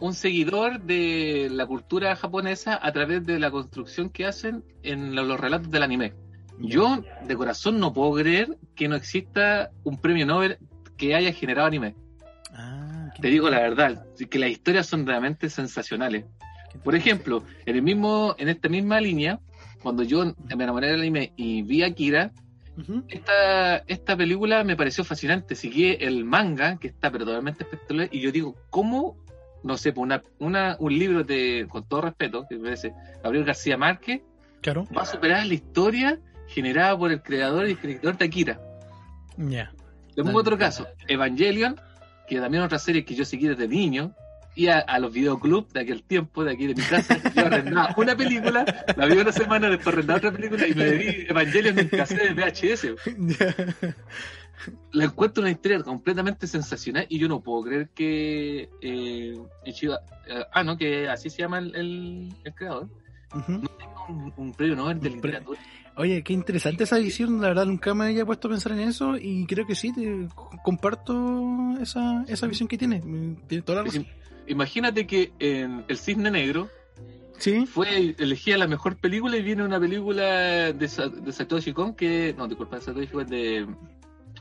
[0.00, 5.24] un seguidor de la cultura japonesa a través de la construcción que hacen en lo-
[5.24, 6.12] los relatos del anime.
[6.58, 10.58] Yo de corazón no puedo creer que no exista un premio Nobel
[10.96, 11.94] que haya generado anime.
[12.52, 16.24] Ah, Te digo la verdad, que las historias son realmente sensacionales.
[16.84, 19.40] Por ejemplo, en el mismo, en esta misma línea,
[19.82, 22.32] cuando yo me enamoré del anime y vi a Akira,
[23.08, 25.54] Esta, esta película me pareció fascinante.
[25.54, 29.16] Seguí el manga, que está pero totalmente espectacular, y yo digo, ¿cómo,
[29.62, 33.44] no sé, pues una, una, un libro de, con todo respeto, que me parece Gabriel
[33.44, 34.20] García Márquez,
[34.60, 34.86] Claro.
[34.96, 38.60] va a superar la historia generada por el creador y escritor de Akira?
[39.36, 39.72] Ya.
[40.14, 41.80] Le pongo otro caso, Evangelion,
[42.26, 44.14] que también otra serie que yo seguí desde niño,
[44.56, 48.16] y a, los videoclubs de aquel tiempo, de aquí de mi casa, yo arrendaba una
[48.16, 48.64] película,
[48.96, 52.34] la vi una semana, después arrendaba otra película y me vi Evangelion en cassette de
[52.34, 52.86] VHS.
[54.92, 60.64] La encuentro una historia completamente sensacional y yo no puedo creer que eh, eh, ah
[60.64, 62.88] no que así se llama el, el- el creador
[63.34, 63.52] Ujú.
[63.52, 65.60] no tenga un, un premio Nobel de literatura
[65.98, 69.16] Oye, qué interesante esa visión, la verdad nunca me había puesto a pensar en eso
[69.16, 70.28] y creo que sí, te
[70.62, 73.00] comparto esa, esa visión que tiene.
[73.46, 74.06] Tiene toda la razón.
[74.48, 76.68] Imagínate que en El Cisne Negro
[77.38, 81.94] Sí, fue elegida la mejor película y viene una película de, Sa- de Satoshi Kon
[81.94, 83.66] que no disculpa Satoshi Kon de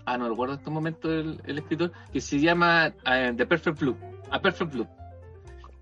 [0.06, 3.80] ah no recuerdo en este momento el, el escritor que se llama eh, The Perfect
[3.82, 3.98] Blue
[4.32, 4.88] A Perfect Blue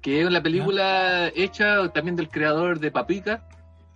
[0.01, 3.47] que es la película hecha también del creador de Paprika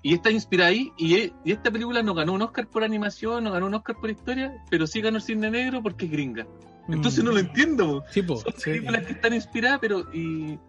[0.03, 3.43] y está inspirada ahí y, e- y esta película no ganó un Oscar por animación
[3.45, 6.45] no ganó un Oscar por historia pero sí ganó el Cisne Negro porque es gringa
[6.89, 7.28] entonces Mm.
[7.28, 8.04] no lo entiendo.
[8.10, 8.71] Sí, po, son sí.
[8.71, 10.60] películas que están inspiradas, pero y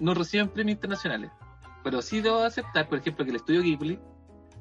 [0.00, 1.30] no reciben premios internacionales.
[1.84, 3.98] Pero sí debo aceptar, por ejemplo, que el estudio Ghibli,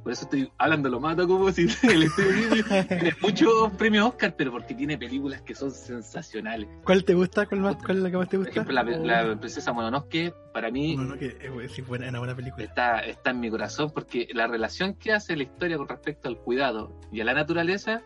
[0.03, 4.35] por eso estoy hablando lo mato como si el estudio Ghibli tiene muchos premios Oscar,
[4.35, 6.67] pero porque tiene películas que son sensacionales.
[6.83, 7.45] ¿Cuál te gusta?
[7.45, 8.61] ¿Cuál, más, cuál es la que más te Por gusta?
[8.61, 8.73] ejemplo,
[9.05, 12.63] la, la princesa Mononoke, para mí, No, no, que es, buena, una buena película.
[12.65, 16.37] está, está en mi corazón, porque la relación que hace la historia con respecto al
[16.39, 18.01] cuidado y a la naturaleza,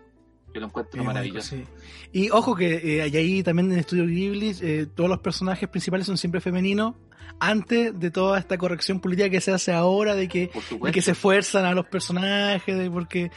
[0.56, 1.56] yo lo encuentro Es maravilloso.
[1.56, 2.10] único, sí.
[2.14, 5.68] Y ojo que eh, hay ahí también en el estudio Ghibli eh, todos los personajes
[5.68, 6.96] principales son siempre femeninos
[7.40, 10.50] antes de toda esta corrección política que se hace ahora de que,
[10.82, 13.32] de que se esfuerzan a los personajes de, porque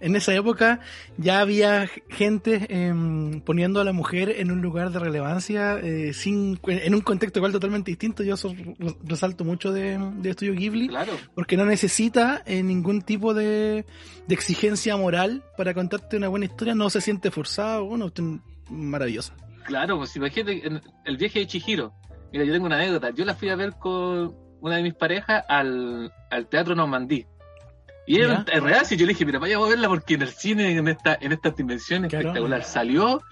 [0.00, 0.80] en esa época
[1.16, 6.58] ya había gente em, poniendo a la mujer en un lugar de relevancia eh, sin
[6.66, 10.88] en un contexto igual totalmente distinto yo eso re- resalto mucho de, de estudio Ghibli
[10.88, 11.12] Claro.
[11.34, 13.86] porque no necesita eh, ningún tipo de,
[14.26, 19.34] de exigencia moral para contarte una buena historia, no se siente forzado, cuestión maravillosa.
[19.64, 21.94] Claro, pues imagínate en el viaje de Chihiro.
[22.34, 23.10] Mira, yo tengo una anécdota.
[23.10, 27.24] Yo la fui a ver con una de mis parejas al, al Teatro Normandí.
[28.08, 30.30] Y era es real, si yo le dije, mira, vayamos a verla porque en el
[30.30, 32.26] cine, en esta, en estas dimensiones Claro.
[32.30, 33.22] espectacular, salió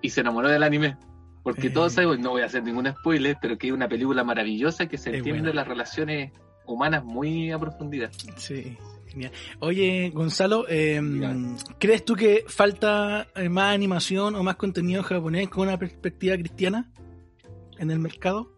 [0.00, 0.96] y se enamoró del anime.
[1.42, 1.70] Porque Eh.
[1.70, 4.96] todos sabemos, no voy a hacer ningún spoiler, pero que es una película maravillosa que
[4.96, 6.32] se entiende las relaciones
[6.64, 8.10] humanas muy a profundidad.
[8.36, 9.30] Sí, genial.
[9.60, 11.56] Oye, Gonzalo, eh, Dígame.
[11.78, 16.90] ¿crees tú que falta eh, más animación o más contenido japonés con una perspectiva cristiana
[17.78, 18.50] en el mercado?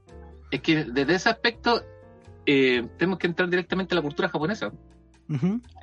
[0.50, 1.82] Es que desde ese aspecto
[2.46, 4.72] eh, tenemos que entrar directamente a la cultura japonesa.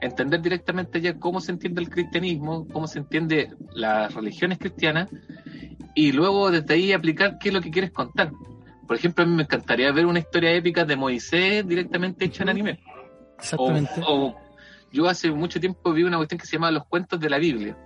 [0.02, 5.10] Entender directamente ya cómo se entiende el cristianismo, cómo se entiende las religiones cristianas
[5.95, 8.34] y luego desde ahí aplicar qué es lo que quieres contar.
[8.86, 12.50] Por ejemplo, a mí me encantaría ver una historia épica de Moisés directamente hecha en
[12.50, 12.80] anime.
[13.38, 14.02] Exactamente.
[14.06, 14.36] O, o
[14.91, 17.78] yo hace mucho tiempo vi una cuestión que se llama Los cuentos de la Biblia.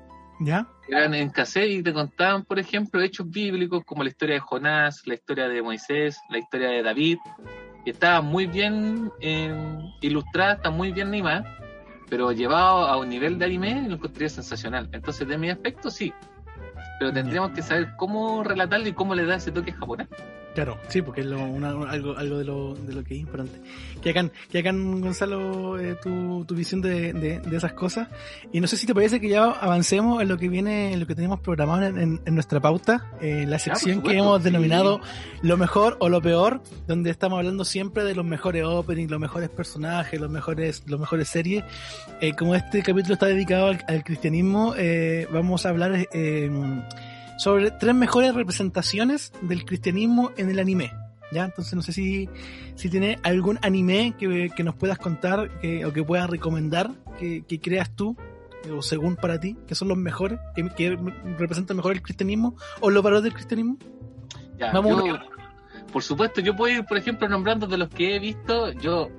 [0.43, 0.67] ¿Ya?
[0.87, 5.05] Eran en cassette y te contaban, por ejemplo, hechos bíblicos como la historia de Jonás,
[5.05, 7.19] la historia de Moisés, la historia de David.
[7.85, 9.53] Estaba muy bien eh,
[10.01, 11.43] ilustrada, está muy bien animada,
[12.09, 14.89] pero llevado a un nivel de anime lo encontraría sensacional.
[14.91, 16.11] Entonces, de mi aspecto, sí.
[16.99, 20.07] Pero tendríamos que saber cómo relatarlo y cómo le da ese toque japonés.
[20.53, 23.57] Claro, sí, porque es lo, una- algo, algo de, lo, de lo que es importante.
[24.01, 28.09] Que acá, que acá Gonzalo, eh, tu, tu visión de, de, de esas cosas.
[28.51, 31.07] Y no sé si te parece que ya avancemos en lo que viene, en lo
[31.07, 34.43] que tenemos programado en, en- nuestra pauta, eh, la sección que supuesto, hemos sí.
[34.43, 34.99] denominado
[35.41, 39.49] lo mejor o lo peor, donde estamos hablando siempre de los mejores openings, los mejores
[39.49, 41.63] personajes, los mejores, los mejores series.
[42.19, 46.49] Eh, como este capítulo está dedicado al, al cristianismo, eh, vamos a hablar eh,
[47.41, 50.91] sobre tres mejores representaciones del cristianismo en el anime.
[51.31, 51.45] ¿Ya?
[51.45, 52.27] Entonces no sé si,
[52.75, 57.43] si tiene algún anime que, que nos puedas contar que- o que puedas recomendar que,
[57.47, 58.17] que creas tú
[58.65, 60.97] eh, o según para ti, que son los mejores, que, que
[61.39, 63.77] representan mejor el cristianismo o los valores del cristianismo.
[64.57, 65.17] Ya, Vamos yo-
[65.93, 69.09] por supuesto, yo puedo ir, por ejemplo, nombrando de los que he visto, yo,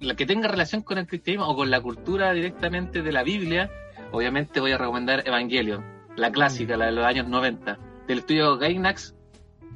[0.00, 3.70] la que tenga relación con el cristianismo o con la cultura directamente de la Biblia,
[4.12, 5.84] obviamente voy a recomendar Evangelion,
[6.16, 9.14] la clásica, la de los años 90, del estudio Gainax.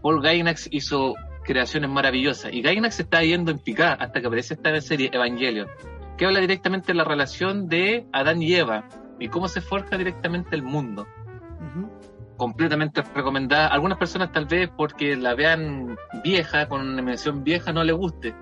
[0.03, 4.81] Paul Gainax hizo creaciones maravillosas y Gainax está yendo en picada hasta que aparece esta
[4.81, 5.69] serie Evangelion,
[6.17, 10.55] que habla directamente de la relación de Adán y Eva y cómo se forja directamente
[10.55, 11.07] el mundo
[12.39, 13.67] completamente recomendada.
[13.67, 18.35] Algunas personas tal vez porque la vean vieja, con una animación vieja, no le guste.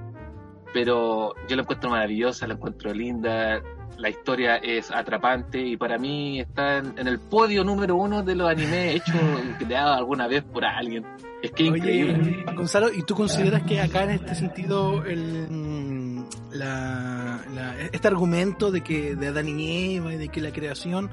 [0.73, 3.63] Pero yo la encuentro maravillosa, la encuentro linda,
[3.99, 8.35] la historia es atrapante y para mí está en, en el podio número uno de
[8.35, 9.17] los animes hechos
[9.59, 11.05] creados alguna vez por alguien.
[11.43, 12.15] Es que es increíble.
[12.47, 18.09] Oye, Gonzalo, ¿y tú consideras que acá en este sentido el, mm, la, la- este
[18.09, 21.11] argumento de que de Adán y Eva y de que la creación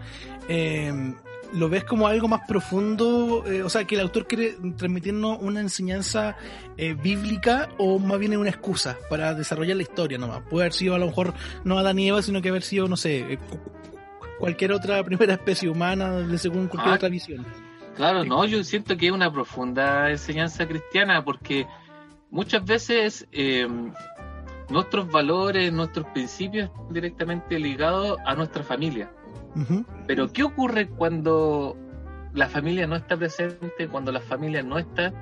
[0.50, 1.14] eh,
[1.54, 3.44] lo ves como algo más profundo?
[3.46, 6.36] eh, o sea, que el autor quiere transmitirnos una enseñanza
[6.78, 10.42] eh, bíblica o más bien una excusa para desarrollar la historia nomás.
[10.50, 12.98] Puede haber sido a lo mejor no Adán y Eva, sino que haber sido, no
[12.98, 13.60] sé, eh, cu-
[14.40, 17.46] cualquier otra primera especie humana de según cualquier Ah, otra visión.
[17.96, 21.68] Claro, no, yo siento que es una profunda enseñanza cristiana porque
[22.32, 23.68] muchas veces eh,
[24.70, 29.12] nuestros valores, nuestros principios están directamente ligados a nuestra familia.
[30.08, 31.78] Pero ¿qué ocurre cuando
[32.34, 35.14] la familia no está presente, cuando la familia no está?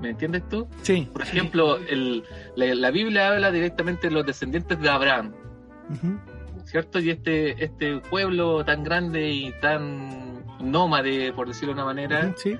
[0.00, 0.66] ¿Me entiendes tú?
[0.82, 1.08] Sí.
[1.12, 2.24] Por ejemplo, el-
[2.56, 5.32] la, la Biblia habla directamente de los descendientes de Abraham.
[6.64, 6.98] ¿cierto?
[7.00, 12.56] Y este, este pueblo tan grande y tan nómade, por decirlo de una manera, Sí.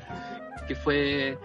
[0.68, 1.38] que fue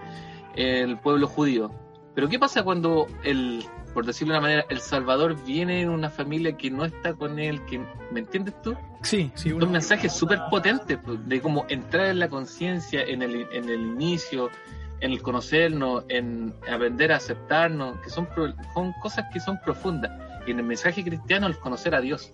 [0.56, 1.72] el pueblo judío.
[2.16, 3.64] Pero ¿qué pasa cuando el,
[3.98, 7.40] por decirlo de una manera, el Salvador viene en una familia que no está con
[7.40, 7.80] él, que,
[8.12, 8.76] ¿me entiendes tú?
[9.02, 13.68] Sí, sí, mensajes súper potentes pues, de cómo entrar en la conciencia en el, en
[13.68, 14.52] el inicio,
[15.00, 20.12] en el conocernos, en aprender a aceptarnos, que son, pro- son cosas que son profundas.
[20.46, 22.32] Y en el mensaje cristiano, el conocer a Dios.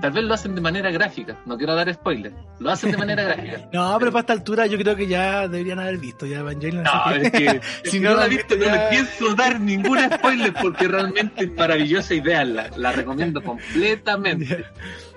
[0.00, 3.22] Tal vez lo hacen de manera gráfica, no quiero dar spoiler, lo hacen de manera
[3.24, 3.68] gráfica.
[3.72, 6.82] No, pero para esta altura yo creo que ya deberían haber visto ya Evangelion.
[6.84, 9.34] No, así es que Si si no no la he visto, no ya- le pienso
[9.34, 12.70] dar ningún spoiler porque realmente es maravillosa y véanla.
[12.76, 14.64] La recomiendo completamente.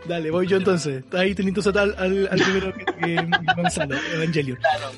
[0.05, 1.03] Dale, voy yo entonces.
[1.13, 4.57] Ahí teniendo al, al, al primero que, que Gonzalo, Evangelion.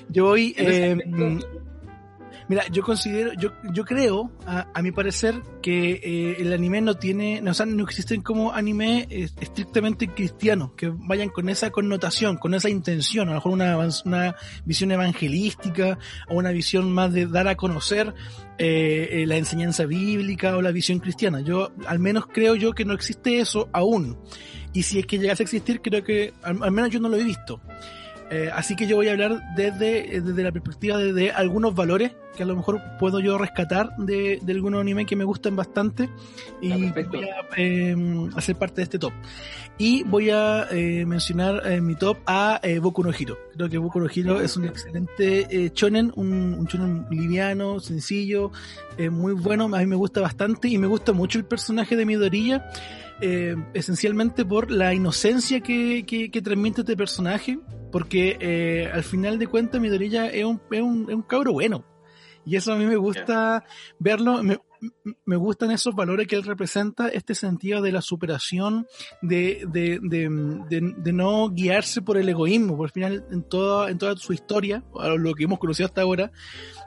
[0.09, 0.53] Yo voy.
[0.57, 0.97] Eh,
[2.51, 7.39] mira, yo considero, yo, yo creo, a, mi parecer, que eh, el anime no tiene,
[7.39, 12.35] no, o sea, no existen como anime eh, estrictamente cristianos, que vayan con esa connotación,
[12.35, 14.35] con esa intención, a lo mejor una, una
[14.65, 18.13] visión evangelística o una visión más de dar a conocer
[18.57, 21.39] eh, eh, la enseñanza bíblica o la visión cristiana.
[21.39, 24.19] Yo, al menos creo yo que no existe eso aún.
[24.73, 27.23] Y si es que llegase a existir, creo que al menos yo no lo he
[27.23, 27.61] visto.
[28.31, 31.75] Eh, así que yo voy a hablar desde, eh, desde la perspectiva de, de algunos
[31.75, 35.55] valores que a lo mejor puedo yo rescatar de, de algunos animes que me gustan
[35.55, 36.09] bastante
[36.61, 37.95] y voy a eh,
[38.35, 39.13] hacer parte de este top.
[39.77, 43.37] Y voy a eh, mencionar en mi top a eh, Boku no Hero.
[43.55, 48.51] Creo que Boku no Hero es un excelente eh, shonen, un, un shonen liviano, sencillo,
[49.11, 52.69] muy bueno, a mí me gusta bastante y me gusta mucho el personaje de Midoriya.
[53.21, 57.59] Eh, esencialmente por la inocencia que, que, transmite este personaje,
[57.91, 61.85] porque eh, al final de cuentas Midoriya es un, es un, es un cabro bueno.
[62.43, 63.63] Y eso a mí me gusta
[63.99, 64.41] verlo.
[64.41, 64.57] Me,
[65.25, 68.87] me gustan esos valores que él representa, este sentido de la superación,
[69.21, 74.17] de, de, de, no guiarse por el egoísmo, por al final en toda, en toda
[74.17, 74.83] su historia,
[75.19, 76.31] lo que hemos conocido hasta ahora,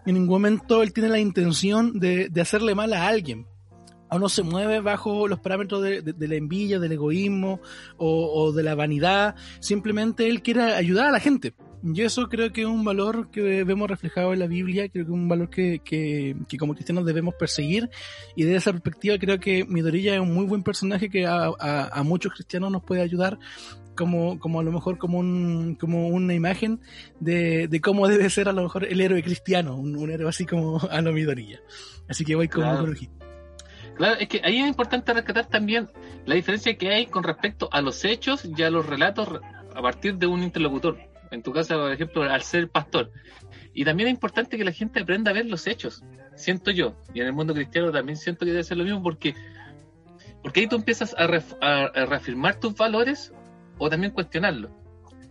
[0.05, 3.47] en ningún momento él tiene la intención de hacerle mal a alguien
[4.15, 7.61] o no se mueve bajo los parámetros de, la envidia, del egoísmo
[7.97, 11.55] o, de la vanidad, simplemente él quiere ayudar a la gente.
[11.83, 15.11] Y eso creo que es un valor que vemos reflejado en la Biblia, creo que
[15.11, 17.91] es un valor que, que, como cristianos debemos perseguir.
[18.37, 22.03] Y desde esa perspectiva creo que Midorilla es un muy buen personaje que a, a,
[22.05, 23.39] muchos cristianos nos puede ayudar
[23.97, 26.81] como, como a lo mejor como un, como una imagen
[27.19, 30.79] de, de cómo debe ser a lo mejor el héroe cristiano, un, héroe así como
[30.89, 31.59] a lo Midorilla.
[32.09, 32.95] Así que voy como claro.
[33.95, 35.89] Claro, es que ahí es importante rescatar también
[36.27, 39.29] la diferencia que hay con respecto a los hechos y a los relatos
[39.75, 40.99] a partir de un interlocutor.
[41.31, 43.11] En tu caso, por ejemplo, al ser pastor.
[43.73, 46.05] Y también es importante que la gente aprenda a ver los hechos,
[46.37, 46.97] siento yo.
[47.13, 49.35] Y en el mundo cristiano también siento que debe ser lo mismo porque,
[50.43, 53.33] porque ahí tú empiezas a, reafirmar tus valores
[53.79, 54.71] o también cuestionarlos.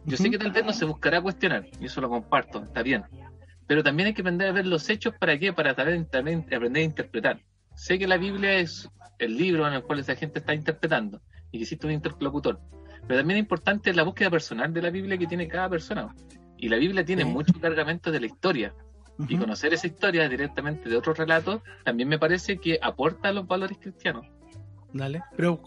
[0.05, 3.03] Yo sé que tal vez no se buscará cuestionar, y eso lo comparto, está bien.
[3.67, 6.85] Pero también hay que aprender a ver los hechos para qué, para también aprender a
[6.85, 7.39] interpretar
[7.75, 11.57] sé que la Biblia es el libro en el cual esa gente está interpretando y
[11.57, 12.59] que existe un interlocutor,
[13.07, 16.13] pero también es importante la búsqueda personal de la Biblia que tiene cada persona.
[16.57, 18.73] Y la Biblia tiene muchos cargamentos de la historia.
[19.27, 23.77] Y conocer esa historia directamente de otros relatos también me parece que aporta los valores
[23.77, 24.25] cristianos.
[24.93, 25.23] Dale.
[25.35, 25.59] Pero,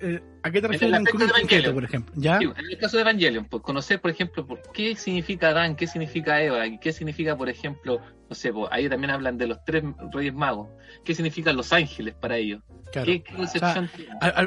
[0.00, 2.12] eh, ¿a qué te refieres en, el por ejemplo?
[2.16, 2.38] ¿Ya?
[2.38, 6.42] en el caso de Evangelion, pues conocer, por ejemplo, por qué significa Adán, qué significa
[6.42, 9.84] Eva, y qué significa, por ejemplo, no sé, pues, ahí también hablan de los tres
[10.12, 10.68] reyes magos.
[11.04, 12.62] ¿Qué significan los ángeles para ellos?
[12.92, 13.88] ¿Qué, concepción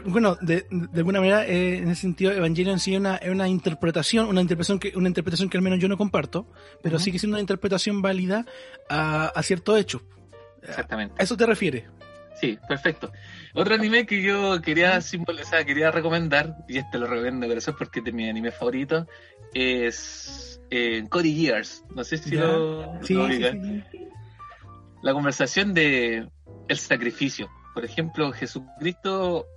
[0.06, 3.48] Bueno, de, de, alguna manera, eh, en ese sentido, Evangelion sí es una, es una
[3.48, 6.52] interpretación, una interpretación que una interpretación que al menos yo no comparto,
[6.84, 8.46] pero sí que es una interpretación válida
[8.90, 10.02] a, a cierto hecho.
[10.62, 11.16] Exactamente.
[11.18, 11.86] ¿A eso te refieres?
[12.40, 13.12] Sí, perfecto.
[13.54, 17.78] Otro anime que yo quería simbolizar, quería recomendar, y este lo recomiendo pero eso es
[17.78, 19.08] porque es mi anime favorito,
[19.54, 21.84] es eh, Cody Gears.
[21.96, 23.16] No sé si lo, sí,
[25.02, 26.28] La conversación de
[26.68, 27.50] el sacrificio.
[27.74, 29.48] Por ejemplo, Jesucristo,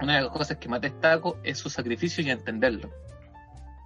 [0.00, 2.90] una de las cosas que más destaco es su sacrificio y entenderlo.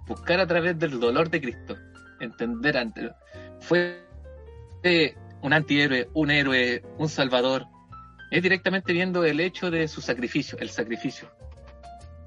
[0.07, 1.77] Buscar a través del dolor de Cristo.
[2.19, 3.11] Entender ante.
[3.59, 4.05] Fue
[5.41, 7.67] un antihéroe, un héroe, un salvador,
[8.31, 11.29] es directamente viendo el hecho de su sacrificio, el sacrificio,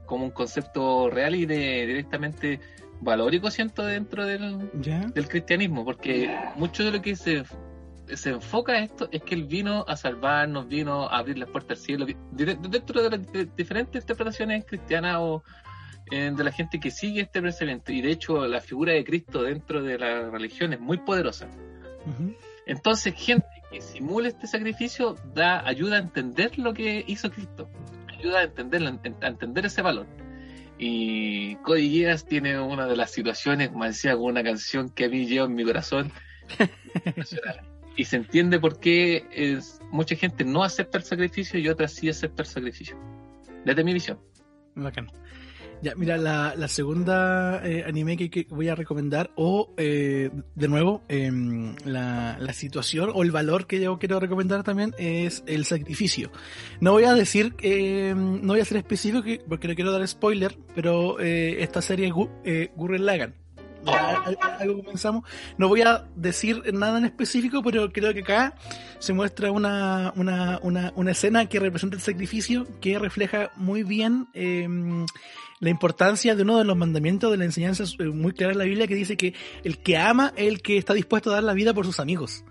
[0.04, 2.60] como un concepto real y de directamente
[3.00, 7.44] valórico, siento, dentro del, del cristianismo, porque mucho de lo que se,
[8.12, 11.84] se enfoca esto es que él vino a salvarnos, vino a abrir las puertas al
[11.84, 15.42] cielo, dentro de las diferentes interpretaciones cristianas o
[16.10, 19.42] eh, de la gente que sigue este pensamiento, y de hecho la figura de Cristo
[19.42, 21.48] dentro de la religión es muy poderosa.
[22.66, 27.68] Entonces, gente que simula este sacrificio da ayuda a entender lo que hizo Cristo,
[28.06, 28.82] ayuda a entender,
[29.20, 30.06] a entender ese valor.
[30.78, 35.08] Y Cody Geass tiene una de las situaciones, como decía, con una canción que a
[35.08, 36.12] mí lleva en mi corazón.
[37.96, 42.08] y se entiende por qué es, mucha gente no acepta el sacrificio y otras sí
[42.08, 42.96] acepta el sacrificio.
[43.64, 44.20] Desde mi visión.
[44.76, 45.10] Bacán.
[45.85, 51.77] Ya, mira, la, segunda eh, anime que, voy a recomendar, o eh, de nuevo, em,
[51.85, 56.31] la, la, situación o el valor que yo quiero recomendar también es el sacrificio.
[56.81, 60.57] No voy a decir, em, no voy a ser específico porque no quiero dar spoiler,
[60.75, 62.11] pero eh, esta serie
[62.44, 63.35] es Gurren Lagan.
[64.59, 65.25] algo comenzamos.
[65.59, 68.55] No voy a decir nada en específico, pero creo que acá
[69.01, 74.29] se muestra una, una, una, una escena que representa el sacrificio, que refleja muy bien
[74.33, 74.66] eh,
[75.64, 78.64] la importancia de uno de los mandamientos de la enseñanza eh, muy clara en la
[78.64, 81.55] Biblia que dice que el que ama es el que está dispuesto a dar la
[81.55, 82.44] vida por sus amigos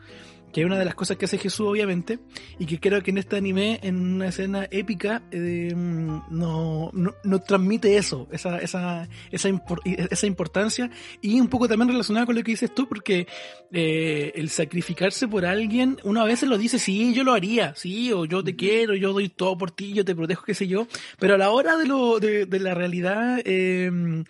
[0.54, 2.20] que es una de las cosas que hace Jesús obviamente,
[2.60, 7.98] y que creo que en este anime, en una escena épica, eh, no, no, transmite
[7.98, 9.50] eso, esa, esa, esa,
[9.84, 13.28] esa importancia, y un poco también relacionado con lo que dices tú, porque
[13.72, 18.14] eh, el sacrificarse por alguien, uno a veces lo dice, sí, yo lo haría, sí,
[18.14, 20.88] o yo te quiero, yo doy todo por ti, yo te protejo, qué sé yo,
[21.18, 24.24] pero a la hora de, lo, de, de la realidad, eh,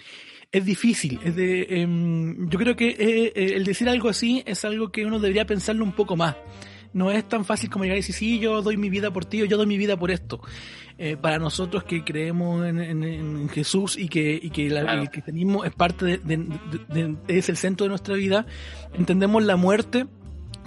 [0.53, 1.19] es difícil.
[1.23, 5.03] Es de, em, yo creo que eh, eh, el decir algo así es algo que
[5.03, 6.35] uno debería pensarlo un poco más.
[6.93, 9.41] No es tan fácil como llegar y decir, sí, yo doy mi vida por ti
[9.41, 10.41] o yo doy mi vida por esto.
[10.99, 16.19] Eh, para nosotros que creemos en, Jesús y que, y que el cristianismo es parte
[16.19, 18.45] de, es el centro de nuestra vida,
[18.93, 20.05] entendemos la muerte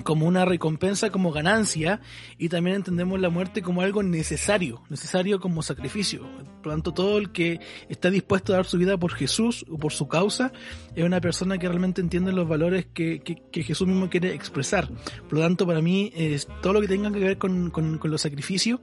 [0.06, 2.00] como una recompensa, como ganancia,
[2.38, 6.20] y también entendemos la muerte como algo necesario, necesario como sacrificio.
[6.22, 9.78] Por lo tanto, todo el que está dispuesto a dar su vida por Jesús o
[9.78, 10.52] por su causa
[10.94, 14.88] es una persona que realmente entiende los valores que, que, Jesús mismo quiere expresar.
[15.28, 18.22] Por lo tanto, para mí, es, todo lo que tenga que ver con, con, los
[18.22, 18.78] sacrificios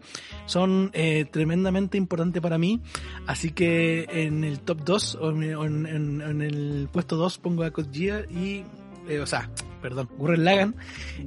[0.46, 2.82] son eh, tremendamente importantes para mí.
[3.28, 8.28] Así que en el top 2 o en, en, el puesto 2 pongo a Code
[8.30, 8.66] y
[9.08, 9.50] eh, o sea,
[9.82, 10.76] perdón, Gurren Lagan.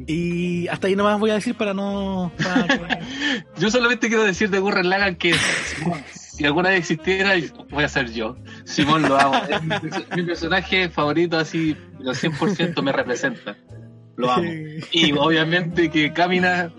[0.07, 2.33] Y hasta ahí nomás voy a decir para no.
[3.59, 5.35] yo solamente quiero decir de Gurren Lagan que
[6.37, 7.35] si alguna vez existiera,
[7.71, 8.37] voy a ser yo.
[8.65, 9.41] Simón lo amo.
[10.17, 13.57] mi, personaje favorito, así, lo 100% me representa.
[14.17, 14.51] Lo amo.
[14.93, 16.73] Y obviamente que camina.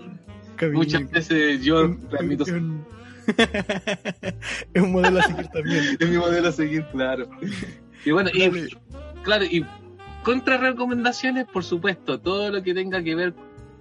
[0.72, 2.44] Muchas veces yo transmito.
[4.74, 5.96] es un modelo a seguir también.
[6.00, 7.28] es mi modelo a seguir, claro.
[8.04, 8.50] Y bueno, y,
[9.22, 9.64] claro, y
[10.28, 13.32] contra recomendaciones, por supuesto, todo lo que tenga que ver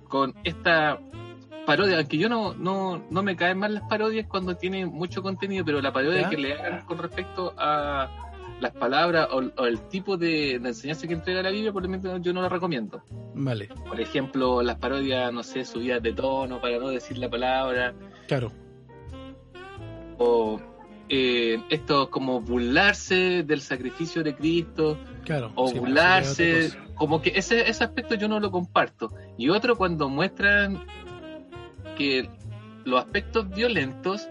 [0.07, 0.97] con esta
[1.65, 5.65] parodia, aunque yo no, no, no me caen mal las parodias cuando tienen mucho contenido,
[5.65, 8.31] pero la parodia que le hagan con respecto a
[8.61, 12.31] las palabras o, el tipo de, enseñanza que entrega la Biblia, por lo menos yo
[12.31, 13.03] no la recomiendo.
[13.35, 13.67] Vale.
[13.85, 17.93] Por ejemplo, las parodias, no sé, subidas de tono para no decir la palabra.
[18.25, 18.53] Claro.
[20.17, 20.61] O
[21.09, 27.83] eh, esto como burlarse del sacrificio de Cristo claro, o burlarse como que ese, ese
[27.83, 29.13] aspecto yo no lo comparto.
[29.37, 30.85] Y otro cuando muestran
[31.97, 32.29] que
[32.83, 34.27] los aspectos violentos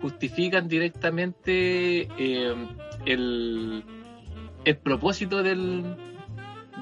[0.00, 2.54] justifican directamente eh,
[3.04, 3.84] el,
[4.64, 5.96] el propósito del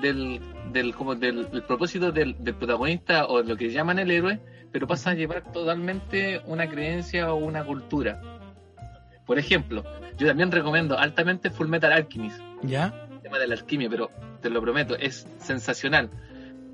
[0.01, 0.41] del,
[0.73, 4.41] del como del, propósito del, del, protagonista o lo que llaman el héroe
[4.73, 8.21] pero pasa a llevar totalmente una creencia o una cultura
[9.27, 9.85] por ejemplo,
[10.19, 12.41] yo también recomiendo altamente Full Metal Alchemist.
[12.63, 13.07] ¿Ya?
[13.11, 14.11] El tema de la alquimia, pero
[14.41, 16.11] te lo prometo, es sensacional.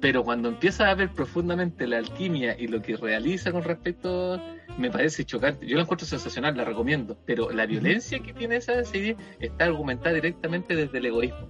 [0.01, 4.41] Pero cuando empiezas a ver profundamente la alquimia y lo que realiza con respecto,
[4.79, 5.67] me parece chocante.
[5.67, 7.19] Yo la encuentro sensacional, la recomiendo.
[7.27, 11.49] Pero la violencia que tiene esa serie está argumentada directamente desde el egoísmo.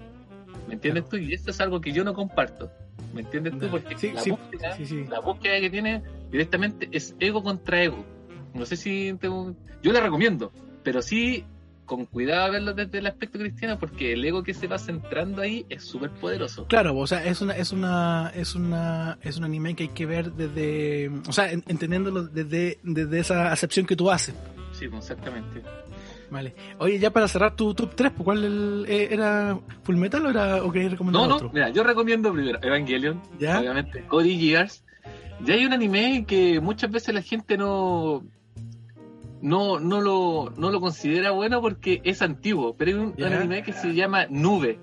[0.66, 1.16] ¿Me entiendes tú?
[1.16, 2.70] Y esto es algo que yo no comparto.
[3.14, 3.68] ¿Me entiendes tú?
[3.68, 4.76] Porque la, búsqueda,
[5.08, 8.04] la, búsqueda, que tiene directamente es ego contra ego.
[8.54, 9.16] No sé si
[9.82, 10.52] yo la recomiendo,
[10.82, 11.44] pero sí
[11.90, 15.66] con cuidado verlo desde el aspecto cristiano porque el ego que se va centrando ahí
[15.68, 16.66] es súper poderoso.
[16.66, 20.06] Claro, o sea, es una es una es una es un anime que hay que
[20.06, 24.36] ver desde, o sea, entendiéndolo desde desde esa acepción que tú haces.
[24.70, 25.62] Sí, pues, exactamente.
[26.30, 26.54] Vale.
[26.78, 30.62] Oye, ya para cerrar tu top 3, pues, ¿cuál eh, era Full Metal o era
[30.62, 33.58] o querías recomendar no, no, mira, yo recomiendo primero Evangelion, ¿Ya?
[33.58, 34.84] obviamente, Cody Gears.
[35.44, 38.22] Ya hay un anime que muchas veces la gente no
[39.42, 43.72] no, no, lo, no lo considera bueno porque es antiguo, pero hay un, anime que
[43.72, 44.78] se llama Nube.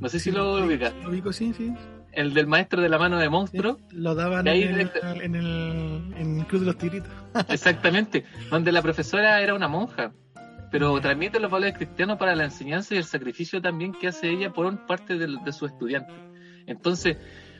[0.00, 0.92] No sé si lo ubicas.
[1.02, 1.72] Lo ubico, sí, sí.
[2.12, 3.78] El del maestro de la mano de monstruo.
[3.90, 4.90] lo daban en, el,
[5.22, 7.10] en, el, en Club de los Tiritos.
[7.48, 10.12] Exactamente, donde la profesora era una monja,
[10.70, 14.52] pero transmite los valores cristianos para la enseñanza y el sacrificio también que hace ella
[14.52, 16.12] por parte de, de su estudiante.
[16.66, 17.18] Entonces,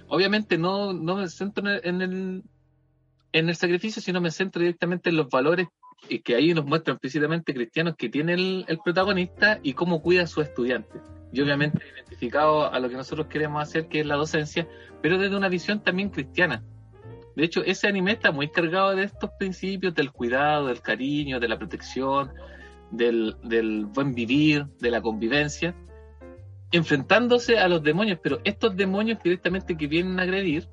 [0.09, 2.43] obviamente no, no me centro en el,
[3.33, 5.69] en el sacrificio, sino me centro directamente en los valores
[6.09, 10.27] y que ahí nos muestran precisamente cristianos que tiene el, protagonista y cómo cuida a
[10.27, 11.01] su estudiante.
[11.33, 14.69] Y obviamente identificado a lo que nosotros queremos hacer, que es la docencia,
[15.03, 16.63] pero desde una visión también cristiana.
[17.35, 21.49] De hecho, ese anime está muy cargado de estos principios del cuidado, del cariño, de
[21.49, 22.31] la protección,
[22.91, 25.75] del, del buen vivir, de la convivencia,
[26.71, 30.69] enfrentándose a los demonios, pero estos demonios directamente que vienen a agredir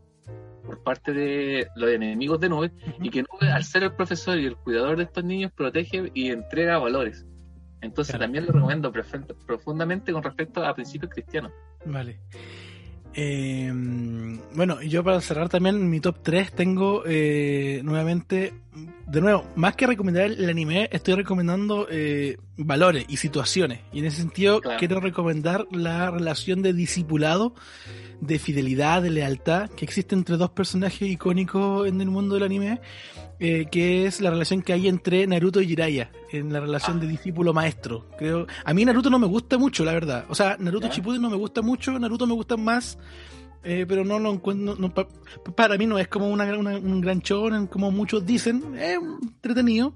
[0.65, 4.45] por parte de los enemigos de Nube y que Nube, al ser el profesor y
[4.45, 7.25] el cuidador de estos niños, protege y entrega valores.
[7.81, 8.91] Entonces también lo recomiendo
[9.45, 11.51] profundamente con respecto a principios cristianos.
[11.85, 12.19] Vale.
[13.15, 13.71] Eh,
[14.55, 18.53] bueno, yo para cerrar también mi top 3 tengo eh, nuevamente,
[19.13, 23.81] de nuevo, más que recomendar el anime, estoy recomendando eh, valores y situaciones.
[23.93, 27.53] Y en ese sentido quiero recomendar la relación de discipulado
[28.21, 32.81] de fidelidad, de lealtad que existe entre dos personajes icónicos en el mundo del anime,
[33.39, 37.05] eh, que es la relación que hay entre Naruto y Jiraiya, en la relación de
[37.05, 38.07] discípulo-maestro.
[38.17, 40.25] Creo, a mí Naruto no me gusta mucho, la verdad.
[40.27, 42.97] O sea, Naruto Shippuden no me gusta mucho, Naruto me gusta más
[43.63, 44.75] eh, pero no lo encuentro.
[45.55, 49.93] para mí no es como una, un gran show, como muchos dicen, es entretenido.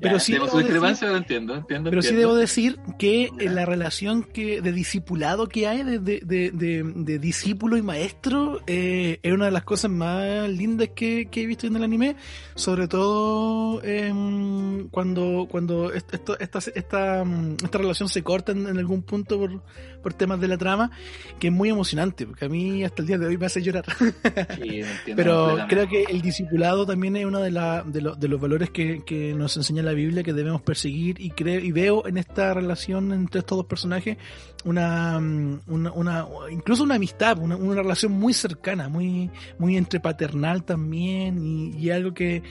[0.00, 0.32] pero sí.
[0.32, 5.82] Debo decir, entiendo, pero sí debo decir que la relación que de discipulado que hay
[5.82, 11.28] de, de, de, discípulo y maestro eh, es una de las cosas más lindas que,
[11.32, 12.16] he visto en el anime,
[12.54, 17.24] sobre todo em, cuando, cuando esto, esta, esta,
[17.64, 19.62] esta relación se corta en, algún punto por,
[20.02, 20.90] por temas de la trama,
[21.38, 23.84] que es muy emocionante, porque a mí hasta el día de hoy me hace llorar.
[25.16, 29.02] Pero creo que el discipulado también es uno de, la, de, de los valores que,
[29.04, 33.12] que, nos enseña la Biblia que debemos perseguir y creo y veo en esta relación
[33.12, 34.16] entre estos dos personajes
[34.64, 40.64] una, una, una incluso una amistad, una, una, relación muy cercana, muy, muy entre paternal
[40.64, 42.42] también y, y algo que,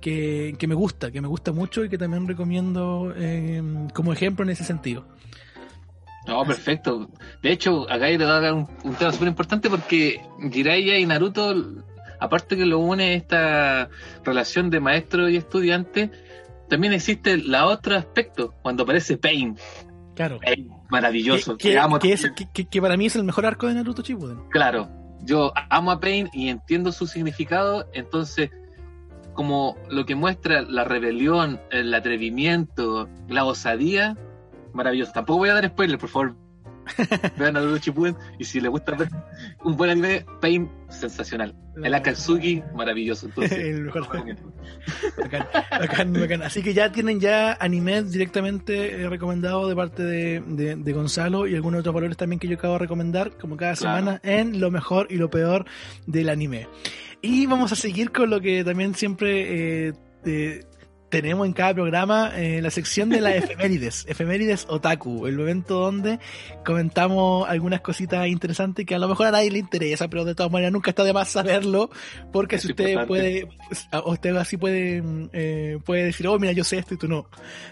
[0.00, 3.62] que, que, me gusta, que me gusta mucho y que también recomiendo eh,
[3.94, 5.04] como ejemplo en ese sentido.
[6.26, 7.08] No, perfecto.
[7.42, 10.20] De hecho, acá le voy a dar un, un tema súper importante porque
[10.50, 11.54] Jiraiya y Naruto,
[12.18, 13.90] aparte que lo une esta
[14.24, 16.10] relación de maestro y estudiante,
[16.68, 19.56] también existe la otro aspecto, cuando aparece Pain.
[20.14, 20.38] Claro.
[20.40, 21.56] Pain, maravilloso.
[21.56, 22.30] Que, que, es,
[22.70, 24.48] que, para mí es el mejor arco de Naruto Shippuden.
[24.50, 24.88] Claro.
[25.22, 28.50] Yo amo a Pain y entiendo su significado, entonces
[29.32, 34.16] como lo que muestra la rebelión, el atrevimiento, la osadía,
[34.74, 35.12] maravilloso.
[35.12, 36.36] Tampoco voy a dar spoiler, por favor.
[37.38, 39.08] Vean a Shippuden y si les gusta ver
[39.64, 41.54] un buen anime, Pain, sensacional.
[41.82, 43.26] El Akatsuki, maravilloso.
[43.26, 44.38] Entonces, el mejor bacán,
[45.80, 46.42] bacán, bacán.
[46.42, 51.46] Así que ya tienen ya anime directamente eh, recomendado de parte de, de, de, Gonzalo
[51.46, 53.96] y algunos otros valores también que yo acabo de recomendar, como cada claro.
[53.96, 55.64] semana, en lo mejor y lo peor
[56.06, 56.68] del anime.
[57.22, 59.92] Y vamos a seguir con lo que también siempre eh,
[60.26, 60.64] eh,
[61.14, 66.18] tenemos en cada programa eh, la sección de las efemérides, efemérides otaku, el momento donde
[66.64, 70.50] comentamos algunas cositas interesantes que a lo mejor a nadie le interesa, pero de todas
[70.50, 71.88] maneras nunca está de más saberlo,
[72.32, 73.06] porque es si usted importante.
[73.06, 77.06] puede, pues, usted así puede, eh, puede decir, oh, mira, yo sé esto y tú
[77.06, 77.28] no.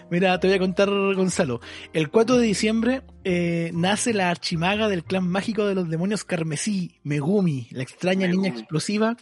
[0.09, 1.59] Mira, te voy a contar, Gonzalo.
[1.91, 6.95] El 4 de diciembre eh, nace la archimaga del clan mágico de los demonios carmesí,
[7.03, 8.43] Megumi, la extraña Megumi.
[8.43, 9.17] niña explosiva,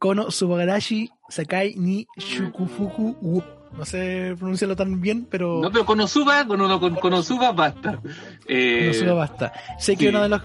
[0.00, 3.59] Kono Subagarashi Sakai ni Shukufuku.
[3.76, 5.60] No sé pronunciarlo tan bien, pero.
[5.62, 8.00] No, pero Konosuba, con uno con Konosuba basta.
[8.46, 8.90] Eh...
[8.92, 9.52] Konosuba basta.
[9.78, 10.08] Sé que sí.
[10.08, 10.42] uno de los.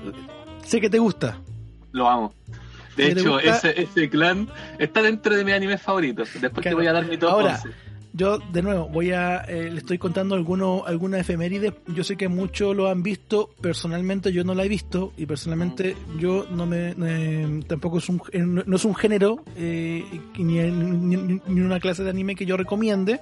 [0.63, 1.39] Sé que te gusta.
[1.91, 2.33] Lo amo.
[2.95, 4.47] De hecho, ese, ese, clan
[4.79, 6.29] está dentro de mis animes favoritos.
[6.33, 6.69] Después claro.
[6.69, 7.69] te voy a dar mi top Ahora, 11
[8.15, 11.73] yo de nuevo voy a eh, le estoy contando algunos algunas efemérides.
[11.87, 13.49] Yo sé que muchos lo han visto.
[13.59, 18.21] Personalmente yo no la he visto y personalmente yo no me eh, tampoco es un
[18.33, 20.03] no es un género eh,
[20.37, 23.19] ni, ni, ni, una clase de anime que yo recomiende.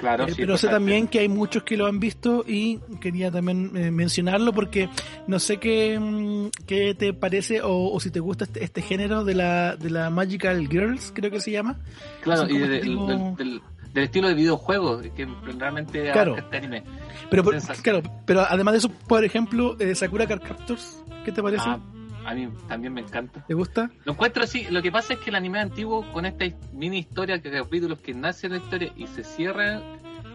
[0.00, 3.94] Claro sí, pero sé también que hay muchos que lo han visto y quería también
[3.94, 4.88] mencionarlo porque
[5.26, 9.24] no sé qué, mm, qué te parece o, o, si te gusta este, este, género
[9.24, 11.76] de la de la Magical Girls creo que se llama.
[12.22, 12.96] Claro y de, del,
[13.36, 13.60] del
[13.92, 15.26] del estilo de videojuego que
[15.58, 16.36] realmente claro.
[16.36, 16.84] este anime.
[17.30, 21.42] Pero, por, claro, pero además de eso, por ejemplo, eh, Sakura Card Captors, ¿qué te
[21.42, 21.64] parece?
[21.66, 21.80] Ah,
[22.24, 23.44] a mí también me encanta.
[23.46, 23.90] ¿Te gusta?
[24.04, 24.66] Lo encuentro así.
[24.70, 28.14] Lo que pasa es que el anime antiguo, con esta mini historia, que capítulos que
[28.14, 29.80] nace la historia y se cierra,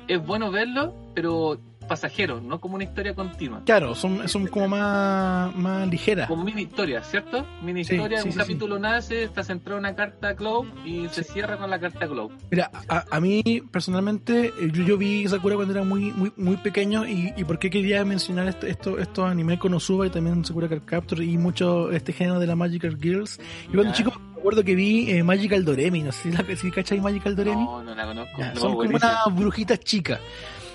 [0.08, 3.62] es bueno verlo, pero pasajero, no como una historia continua.
[3.66, 6.28] Claro, son, son como más, más ligeras.
[6.28, 7.46] Como mini historia, ¿cierto?
[7.62, 11.08] Mini sí, historia, sí, un sí, capítulo nace, está centrado en una carta Cloud y
[11.10, 12.32] se cierra con la carta Cloud.
[12.52, 17.06] Mira, a, a, mí personalmente, yo, yo vi Sakura cuando era muy muy muy pequeño
[17.08, 20.68] y, y por qué quería mencionar esto, esto, estos animes con Osuba y también Sakura
[20.68, 23.40] Card Captor y mucho este género de la Magical Girls.
[23.70, 24.14] Y cuando chico
[24.46, 27.64] recuerdo que vi eh, Magical Doremi, no sé si, la, si cachai Magical Doremi.
[27.64, 28.38] No, no la conozco.
[28.38, 29.00] Ya, no, son buenísimo.
[29.00, 30.20] como unas brujitas chicas.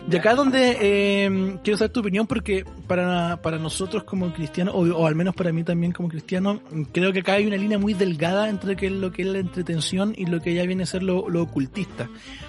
[0.08, 4.80] Y acá donde eh, quiero saber tu opinión porque para, para nosotros como cristianos, o,
[4.80, 6.60] o, al menos para mí también como cristiano,
[6.92, 10.14] creo que acá hay una línea muy delgada entre que lo que es la entretención
[10.16, 12.08] y lo que ya viene a ser lo, lo ocultista.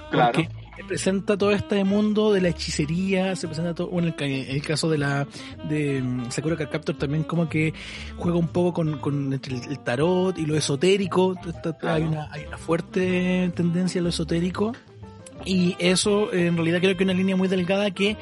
[0.10, 0.32] Claro.
[0.34, 0.50] Porque
[0.88, 4.90] presenta todo este mundo de la hechicería, se presenta todo, bueno, en el, el caso
[4.90, 5.28] de la
[5.70, 7.74] de mm, Sakura Captor también como que
[8.18, 11.36] juega un poco con, con entre el, tarot y lo esotérico,
[11.80, 11.96] Claro.
[11.96, 14.74] hay, una, hay una fuerte tendencia a lo esotérico
[15.46, 18.18] y eso en realidad creo que es una línea muy delgada que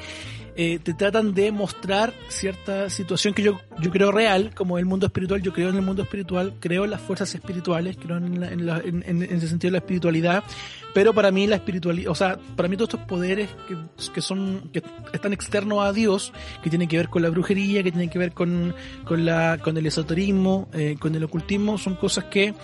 [0.56, 5.06] eh, te tratan de mostrar cierta situación que yo, yo creo real, como el mundo
[5.06, 8.52] espiritual, yo creo en el mundo espiritual, creo en las fuerzas espirituales, creo en, la,
[8.52, 10.44] en, la, en, en ese sentido de la espiritualidad,
[10.92, 13.76] pero para mí la espiritualidad, o sea, para mí todos estos poderes que,
[14.12, 17.92] que son, que están externos a Dios, que tienen que ver con la brujería, que
[17.92, 22.24] tienen que ver con, con la, con el esoterismo, eh, con el ocultismo, son cosas
[22.24, 22.54] que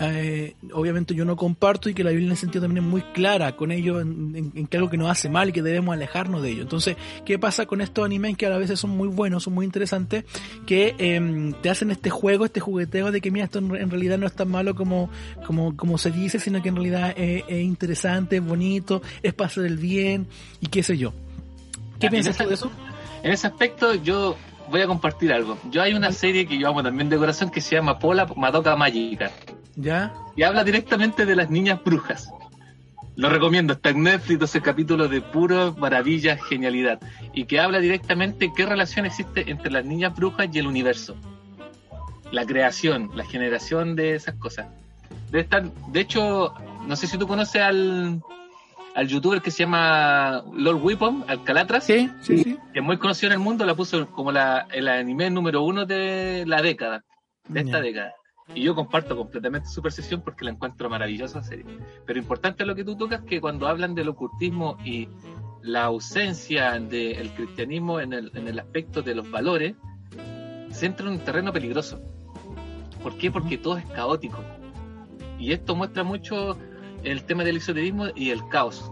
[0.00, 3.02] eh, obviamente yo no comparto y que la Biblia en ese sentido también es muy
[3.12, 5.94] clara con ello en, en, en, que algo que nos hace mal y que debemos
[5.94, 6.62] alejarnos de ello.
[6.62, 10.24] Entonces, ¿qué pasa con estos animes que a veces son muy buenos, son muy interesantes,
[10.66, 14.18] que eh, te hacen este juego, este jugueteo de que mira, esto en, en, realidad
[14.18, 15.10] no es tan malo como,
[15.46, 19.46] como, como se dice, sino que en realidad es, es interesante, es bonito, es para
[19.46, 20.26] hacer el bien
[20.60, 21.12] y qué sé yo.
[22.00, 22.70] ¿Qué en piensas tú de eso?
[23.22, 24.36] En ese aspecto yo
[24.70, 25.58] voy a compartir algo.
[25.70, 28.76] Yo hay una serie que yo amo también de corazón que se llama Pola Madoka
[28.76, 29.30] Magica.
[29.76, 30.14] ¿Ya?
[30.36, 32.30] Y habla directamente de las niñas brujas.
[33.16, 37.00] Lo recomiendo, está en Netflix, 12 capítulos de puro maravilla, genialidad.
[37.32, 41.16] Y que habla directamente qué relación existe entre las niñas brujas y el universo.
[42.32, 44.66] la creación, la generación de esas cosas.
[45.30, 45.62] De, estar,
[45.92, 46.52] de hecho,
[46.84, 48.20] no sé si tú conoces al,
[48.94, 51.24] al youtuber que se llama Lord Weapon,
[51.80, 52.58] Sí, sí, sí.
[52.72, 55.84] que es muy conocido en el mundo, la puso como la, el anime número uno
[55.84, 57.04] de la década,
[57.48, 58.14] de esta década.
[58.54, 61.64] Y yo comparto completamente su percepción porque la encuentro maravillosa serie.
[62.06, 65.08] Pero importante lo que tú tocas, que cuando hablan del ocultismo y
[65.62, 69.74] la ausencia del cristianismo en el, en el aspecto de los valores,
[70.70, 72.00] se entra en un terreno peligroso.
[73.02, 73.30] ¿Por qué?
[73.30, 74.44] Porque todo es caótico.
[75.38, 76.58] Y esto muestra mucho
[77.04, 78.90] el tema del esoterismo y el caos.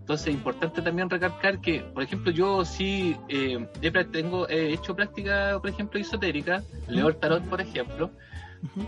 [0.00, 4.72] Entonces es importante también recalcar que, por ejemplo, yo sí eh, he, prac- tengo, he
[4.72, 8.10] hecho práctica, por ejemplo, esotérica, leo el tarot, por ejemplo,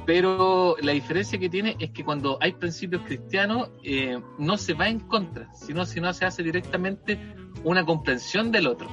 [0.07, 4.89] pero la diferencia que tiene es que cuando hay principios cristianos eh, no se va
[4.89, 7.19] en contra, sino, sino se hace directamente
[7.63, 8.89] una comprensión del otro.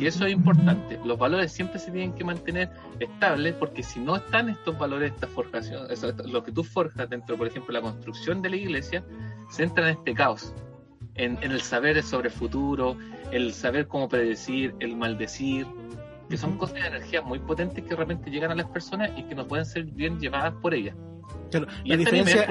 [0.00, 0.98] Y eso es importante.
[1.04, 5.26] Los valores siempre se tienen que mantener estables porque si no están estos valores, esta
[5.26, 9.04] forjación, eso, esto- lo que tú forjas dentro, por ejemplo, la construcción de la iglesia,
[9.50, 10.54] se entra en este caos.
[11.16, 12.96] En, en el saber sobre el futuro,
[13.30, 15.66] el saber cómo predecir, el maldecir,
[16.30, 19.34] que son cosas de energía muy potentes que realmente llegan a las personas y que
[19.34, 20.96] no pueden ser bien llevadas por ellas.
[21.50, 22.44] Claro, la este diferencia,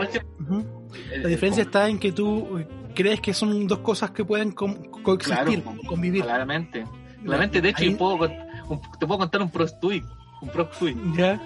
[1.13, 4.67] el- la diferencia está en que tú crees que son dos cosas que pueden co-
[5.01, 6.23] coexistir, Claro, convivir.
[6.23, 6.83] Claramente.
[7.24, 8.15] Claramente, de hecho, yo puedo
[8.70, 10.03] un- te puedo contar un prostui,
[10.41, 11.41] un prostui, Ya,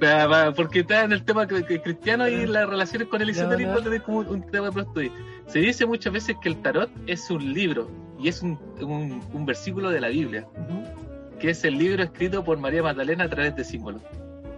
[0.00, 3.78] Pa- pa- porque está en el tema cristiano y las relaciones con el Ya, esoterismo
[3.78, 3.84] ya.
[3.84, 5.12] tenés como un, un tema de prostui.
[5.46, 9.46] Se dice muchas veces que el tarot es un libro y es un, un- un
[9.46, 11.38] versículo de la Biblia, Ujú.
[11.38, 14.02] que es el libro escrito por María Magdalena a través de símbolos.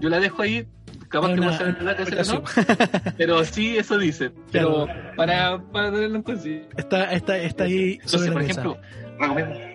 [0.00, 0.66] Yo la dejo ahí,
[1.08, 2.42] capaz Es que una- no saben verdad que una no,
[3.18, 4.32] pero sí eso dice.
[4.50, 4.86] Pero
[5.16, 6.72] para, para tenerlo en consideración.
[6.78, 8.78] está, está, está ahí sobre Entonces, la por ejemplo,
[9.18, 9.73] recomiendo.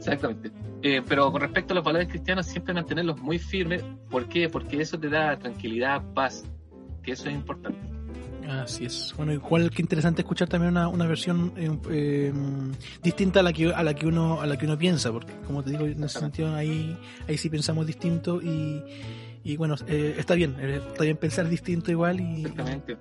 [0.00, 0.50] Exactamente.
[0.82, 3.84] Eh, pero con respecto a los valores cristianos, siempre mantenerlos muy firmes.
[4.08, 4.48] ¿Por qué?
[4.48, 6.44] Porque eso te da tranquilidad, paz.
[7.02, 7.78] Que eso es importante.
[8.48, 9.14] Así es.
[9.16, 12.32] Bueno, igual que interesante escuchar también una, una versión eh, eh,
[13.02, 15.62] distinta a la que a la que uno a la que uno piensa, porque como
[15.62, 16.98] te digo, en ese sentido ahí
[17.28, 18.82] ahí sí pensamos distinto y,
[19.42, 22.42] y bueno, eh, está bien, eh, está bien pensar distinto igual y,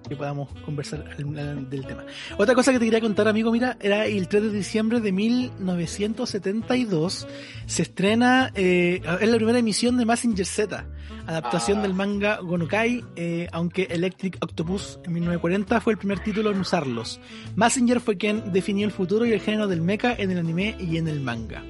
[0.07, 2.05] que podamos conversar del tema.
[2.37, 7.27] Otra cosa que te quería contar, amigo, mira, era el 3 de diciembre de 1972
[7.65, 10.85] se estrena, eh, es la primera emisión de Mazinger Z,
[11.27, 11.81] adaptación Ah.
[11.81, 17.19] del manga Gonokai, eh, aunque Electric Octopus en 1940 fue el primer título en usarlos.
[17.55, 20.95] Mazinger fue quien definió el futuro y el género del mecha en el anime y
[20.97, 21.63] en el manga.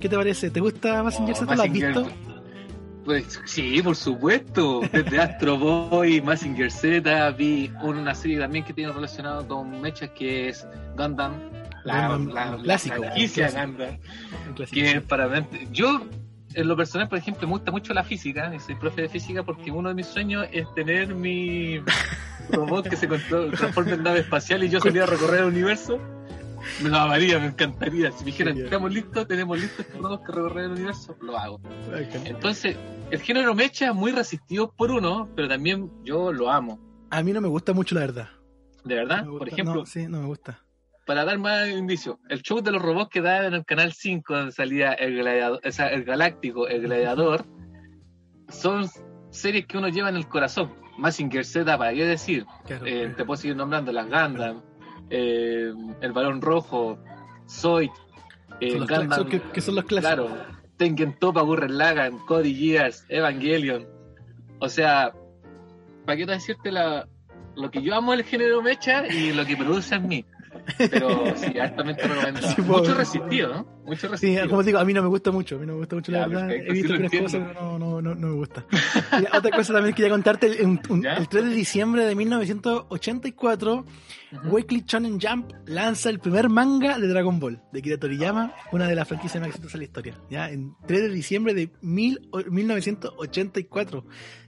[0.00, 0.50] ¿Qué te parece?
[0.50, 1.54] ¿Te gusta Mazinger Oh, Z?
[1.54, 2.08] ¿Lo has visto?
[3.04, 4.80] Pues sí, por supuesto.
[4.92, 10.48] Desde Astro Boy, Mazinger Z, vi una serie también que tiene relacionado con mechas que
[10.48, 11.34] es Gundam.
[11.84, 13.50] La, Gundam, la, la clásico, franquicia.
[13.50, 13.98] Gundam.
[14.70, 16.02] Que para yo
[16.54, 19.70] en lo personal por ejemplo me gusta mucho la física soy profe de física porque
[19.70, 21.78] uno de mis sueños es tener mi
[22.50, 26.00] robot que se transforme en nave espacial y yo salir a recorrer el universo
[26.82, 30.64] me lo amaría, me encantaría si me dijeran estamos listos, tenemos listos robot que recorrer
[30.66, 31.60] el universo, lo hago
[32.24, 32.76] entonces
[33.10, 36.78] el género mecha es muy resistido por uno pero también yo lo amo
[37.10, 38.28] A mí no me gusta mucho, la verdad.
[38.84, 40.64] de verdad, por ejemplo no, sí, no me gusta.
[41.06, 44.34] para dar más indicios, el show de los robots que daba en el canal 5,
[44.34, 47.44] donde salía el, gladiador, o sea, el Galáctico, el Gladiador,
[48.48, 48.88] son
[49.30, 50.72] series que uno lleva en el corazón.
[50.98, 52.84] Mazinger Z, para qué decir, Claro.
[52.86, 54.62] Eh, te puedo seguir nombrando las Gundam,
[55.10, 56.98] eh, el Balón Rojo,
[57.48, 57.90] Zoid,
[58.60, 60.26] eh, Son Gundam, que, que son los clásicos.
[60.26, 63.86] claro, Tengen Topa, Gurren Lagann, Cody Geass, Evangelion.
[64.60, 65.12] O sea,
[66.06, 67.06] para qué decirte la,
[67.56, 70.24] lo que yo amo el género mecha y lo que produce en mí.
[70.78, 72.48] Pero sí, altamente recomendado.
[72.48, 73.79] Sí, Mucho resistido, ¿no?
[73.90, 75.96] Mucho Sí, como digo, a mí no me gusta mucho, a mí no me gusta
[75.96, 76.46] mucho la Ya, verdad.
[76.48, 78.64] perfecto, He visto sí varias cosas, pero no, no, no, no me gusta.
[79.18, 83.84] Mira, otra cosa también quería contarte, el, un- un- el 3 de diciembre de 1984,
[84.32, 84.48] Ujú.
[84.48, 88.94] Weekly Shonen Jump lanza el primer manga de Dragon Ball, de Kira Toriyama, una de
[88.94, 90.14] las franquicias más exitosas de la historia.
[90.30, 94.04] Ya, en 3 de diciembre de mil, o- 1984,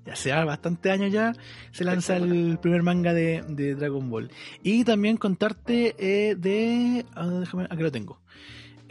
[0.07, 1.33] ya sea bastante años ya,
[1.73, 4.31] se lanza el primer manga de, de Dragon Ball.
[4.63, 7.05] Y también contarte eh, de...
[7.15, 8.21] ah, déjame, aquí lo tengo.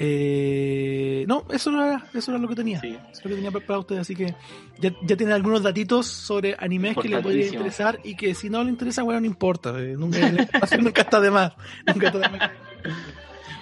[0.04, 2.80] Eh, no, eso era, eso era lo que tenía.
[2.82, 2.90] Sí.
[3.12, 4.34] Eso es lo que tenía para ustedes, así que
[4.80, 8.64] ya, ya tienen algunos datitos sobre animes que le podría interesar y que si no
[8.64, 9.74] le interesa, bueno, no importa.
[9.80, 10.20] eh, nunca,
[10.80, 11.54] nunca está de más.
[11.88, 12.52] Nunca está de más.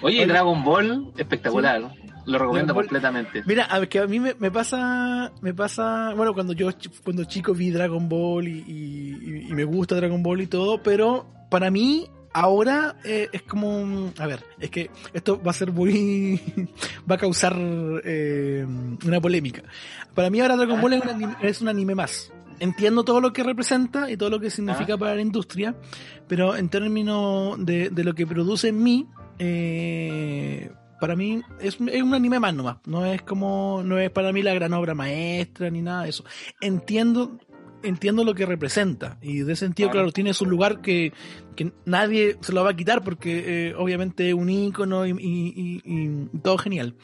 [0.02, 0.26] Oye, Oye.
[0.26, 1.92] Dragon Ball, espectacular.
[2.26, 2.84] Lo recomiendo Ball.
[2.84, 3.42] completamente.
[3.46, 6.68] Mira, a ver, que a mí me, me pasa, me pasa, bueno, cuando yo
[7.02, 11.26] cuando chico vi Dragon Ball y, y- y me gusta Dragon Ball y todo, pero
[11.50, 16.40] para mí ahora eh, es como, a ver, es que esto va a ser muy,
[17.10, 18.66] va a causar eh,
[19.04, 19.62] una polémica.
[20.14, 22.32] Para mí ahora Dragon Ball es un, anime, es un anime más.
[22.58, 25.74] Entiendo todo lo que representa y todo lo que significa para la industria,
[26.28, 29.08] pero en términos de, de lo que produce en mí,
[29.38, 30.70] eh,
[31.00, 32.76] para mí es, es, un anime más nomás.
[32.84, 36.24] No es como, no es para mí la gran obra maestra ni nada de eso.
[36.60, 37.38] Entiendo
[37.82, 41.12] entiendo lo que representa y de ese sentido, claro, claro tiene su lugar que,
[41.56, 45.12] que, nadie se lo va a quitar porque eh, obviamente es un ícono y, y,
[45.14, 46.94] y, y, todo genial.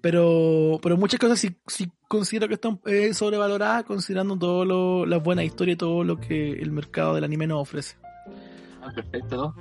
[0.00, 5.18] Pero, pero muchas cosas sí, sí considero que están eh, sobrevaloradas considerando todo lo, la
[5.18, 7.96] buena historia y todo lo que el mercado del anime nos ofrece.
[8.80, 9.54] Ah, perfecto.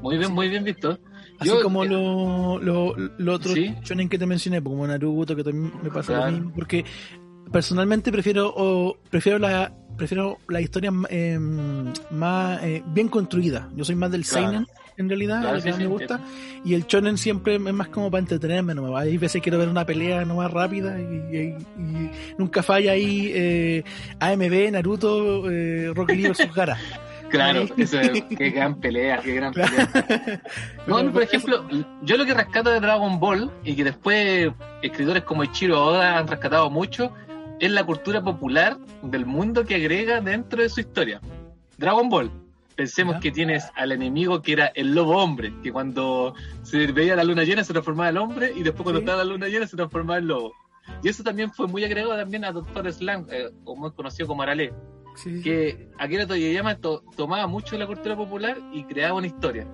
[0.00, 0.34] Muy bien, sí.
[0.34, 0.98] muy bien visto.
[1.38, 3.74] Así Yo, como eh, lo, lo, lo otro ¿sí?
[3.82, 6.30] shonen que te mencioné, como Naruto, que también me pasa claro.
[6.30, 6.84] lo mismo, porque
[7.52, 13.68] personalmente prefiero o, prefiero la prefiero la historia eh, más eh, bien construida.
[13.76, 14.48] Yo soy más del claro.
[14.48, 14.66] seinen
[14.96, 16.18] en realidad, claro, que sí, me gusta.
[16.18, 16.60] Sí.
[16.66, 18.96] Y el shonen siempre es más como para entretenerme, ¿no?
[18.96, 21.38] Hay veces quiero ver una pelea no más rápida y, y,
[21.80, 23.84] y nunca falla ahí eh,
[24.20, 26.52] AMB, Naruto, eh, Rocky Lee vs.
[26.54, 26.78] Gara.
[27.28, 30.40] Claro, eso es, qué gran pelea, qué gran pelea.
[30.86, 31.64] No, por ejemplo,
[32.02, 36.28] yo lo que rescato de Dragon Ball, y que después escritores como Ichiro Oda han
[36.28, 37.12] rescatado mucho,
[37.60, 41.20] es la cultura popular del mundo que agrega dentro de su historia.
[41.78, 42.30] Dragon Ball.
[42.76, 43.20] Pensemos ¿Ya?
[43.20, 47.44] que tienes al enemigo que era el lobo hombre, que cuando se veía la luna
[47.44, 49.04] llena se transformaba en hombre y después cuando ¿Sí?
[49.04, 50.52] estaba la luna llena se transformaba en lobo.
[51.02, 54.42] Y eso también fue muy agregado también a Doctor Slam, eh, o muy conocido como
[54.42, 54.72] Arale.
[55.14, 55.40] Sí.
[55.42, 59.66] Que Akira Toriyama to tomaba mucho de la cultura popular y creaba una historia.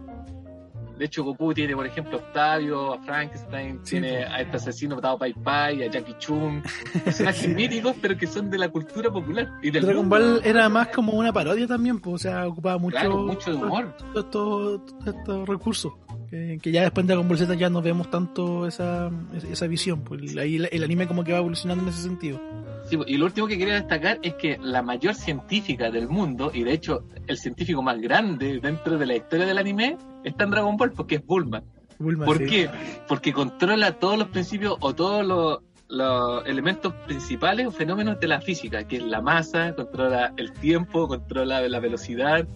[1.00, 5.00] De hecho, Goku tiene, por ejemplo, a Octavio, a Frankenstein, sí, tiene a este asesino
[5.00, 6.62] Tao Pai Pai, a Jackie Chun,
[7.02, 9.48] personajes míticos, pero que son de la cultura popular.
[9.62, 10.10] Y del Dragon.
[10.10, 13.56] Ball era más como una parodia también, pues, o sea, ocupaba mucho, claro, mucho de
[13.56, 13.96] humor.
[14.14, 15.90] Estos, estos recursos.
[16.30, 19.10] Que, que, ya después de Dragon Ball Z ya no vemos tanto esa,
[19.50, 20.02] esa visión.
[20.02, 22.40] Pues ahí el, el anime como que va evolucionando en ese sentido.
[22.88, 26.64] Sí, y lo último que quería destacar es que la mayor científica del mundo, y
[26.64, 30.76] de hecho el científico más grande dentro de la historia del anime, está en Dragon
[30.76, 31.62] Ball porque es Bulma.
[31.98, 32.46] Bulma ¿Por sí.
[32.46, 32.70] qué?
[33.06, 38.40] Porque controla todos los principios o todos los, los elementos principales o fenómenos de la
[38.40, 42.46] física, que es la masa, controla el tiempo, controla la velocidad,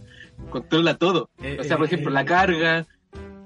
[0.51, 1.31] controla todo.
[1.43, 2.87] Eh, o sea, por ejemplo, eh, la carga,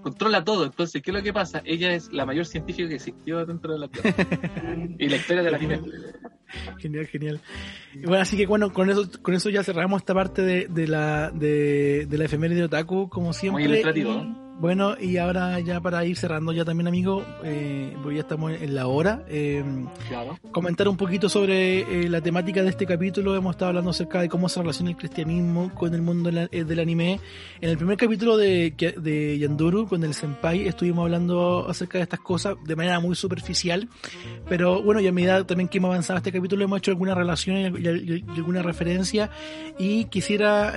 [0.02, 0.64] controla todo.
[0.64, 1.62] Entonces, ¿qué es lo que pasa?
[1.64, 4.14] Ella es la mayor científica que existió dentro de la Tierra.
[4.98, 5.80] y la historia de la anime.
[6.78, 7.40] Genial, genial.
[8.04, 11.30] Bueno, así que bueno, con eso, con eso ya cerramos esta parte de, de la
[11.30, 13.64] de, de la efeméride de Otaku, como siempre.
[13.64, 14.12] Muy ilustrativo.
[14.12, 18.52] Y, bueno, y ahora ya para ir cerrando ya también, amigo, eh, porque ya estamos
[18.52, 19.24] en la hora.
[19.28, 19.64] Eh,
[20.08, 20.38] claro.
[20.50, 23.36] Comentar un poquito sobre eh, la temática de este capítulo.
[23.36, 27.20] Hemos estado hablando acerca de cómo se relaciona el cristianismo con el mundo del anime.
[27.60, 32.20] En el primer capítulo de, de Yanduru, con el Senpai, estuvimos hablando acerca de estas
[32.20, 33.88] cosas de manera muy superficial.
[34.48, 37.56] Pero bueno, y a medida también que hemos avanzado este capítulo, hemos hecho alguna relación
[37.56, 39.30] y, y, y alguna referencia.
[39.78, 40.74] Y quisiera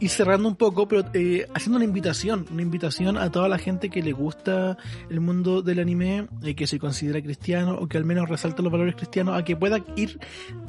[0.00, 3.90] ir cerrando un poco, pero eh, haciendo una invitación, una invitación a toda la gente
[3.90, 4.76] que le gusta
[5.10, 8.72] el mundo del anime, eh, que se considera cristiano o que al menos resalta los
[8.72, 10.18] valores cristianos, a que pueda ir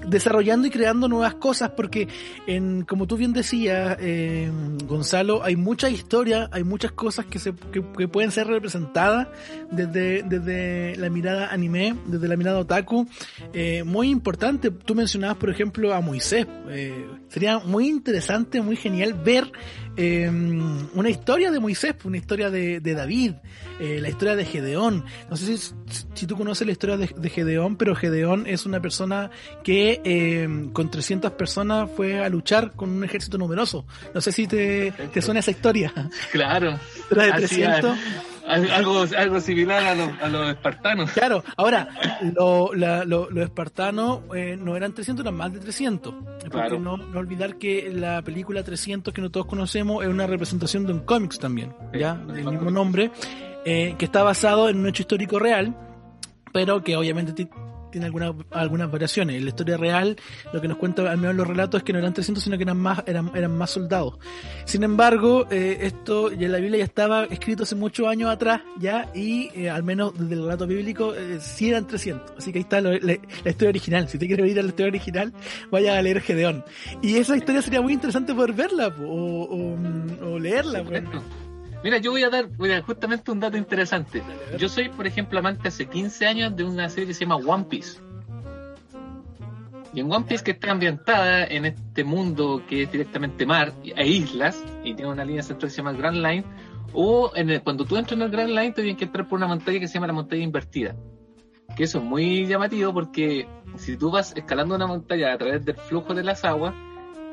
[0.07, 2.07] desarrollando y creando nuevas cosas, porque
[2.47, 4.51] en, como tú bien decías, eh,
[4.85, 9.27] Gonzalo, hay mucha historia, hay muchas cosas que, se, que, que, pueden ser representadas
[9.71, 13.07] desde, desde la mirada anime, desde la mirada otaku,
[13.53, 14.71] eh, muy importante.
[14.71, 16.47] Tú mencionabas, por ejemplo, a Moisés.
[16.69, 19.51] Eh, sería muy interesante, muy genial ver
[19.97, 23.33] eh, una historia de Moisés, una historia de, de David,
[23.79, 25.03] eh, la historia de Gedeón.
[25.29, 25.73] No sé si,
[26.13, 29.29] si tú conoces la historia de, de, Gedeón, pero Gedeón es una persona
[29.63, 33.85] que eh, con 300 personas fue a luchar con un ejército numeroso.
[34.13, 35.93] No sé si te, te suena esa historia.
[36.31, 36.79] Claro.
[37.11, 37.97] Era de 300.
[38.49, 41.11] Algo, algo similar a los, a los espartanos.
[41.11, 41.87] Claro, ahora,
[42.21, 46.13] los lo, lo espartanos eh, no eran 300, eran más de 300.
[46.13, 46.79] Porque claro.
[46.79, 50.99] no, no, olvidar que la película 300 que nosotros conocemos es una representación de un
[50.99, 52.15] cómics también, ¿ya?
[52.15, 53.11] Del mismo nombre,
[53.65, 55.75] eh, que está basado en un hecho histórico real,
[56.51, 57.47] pero que obviamente
[57.91, 59.37] tiene algunas algunas variaciones.
[59.37, 60.15] En la historia real,
[60.53, 62.63] lo que nos cuenta al menos los relatos es que no eran 300, sino que
[62.63, 64.17] eran más eran, eran más soldados.
[64.65, 68.61] Sin embargo, eh, esto ya en la Biblia ya estaba escrito hace muchos años atrás,
[68.79, 72.37] ya, y eh, al menos desde el relato bíblico, eh, sí eran 300.
[72.37, 72.99] Así que ahí está lo, la,
[73.43, 74.07] la, historia original.
[74.09, 75.33] Si te quieres venir a la historia original,
[75.71, 76.63] vaya a leer Gedeón.
[77.01, 79.43] Y esa historia sería muy interesante poder verla o,
[80.23, 80.83] o, o leerla.
[80.83, 81.03] Pues.
[81.83, 82.47] Mira, yo voy a dar
[82.85, 84.21] justamente un dato interesante.
[84.57, 87.65] Yo soy, por ejemplo, amante hace 15 años de una serie que se llama One
[87.69, 87.99] Piece.
[89.93, 94.07] Y en One Piece que está ambientada en este mundo que es directamente mar e
[94.07, 96.43] islas y tiene una línea central que se llama Grand Line,
[96.93, 99.37] o en el- cuando tú entras en el Grand Line te tienes que entrar por
[99.37, 100.95] una montaña que se llama la montaña invertida.
[101.75, 105.75] Que eso es muy llamativo porque si tú vas escalando una montaña a través del
[105.75, 106.73] flujo de las aguas,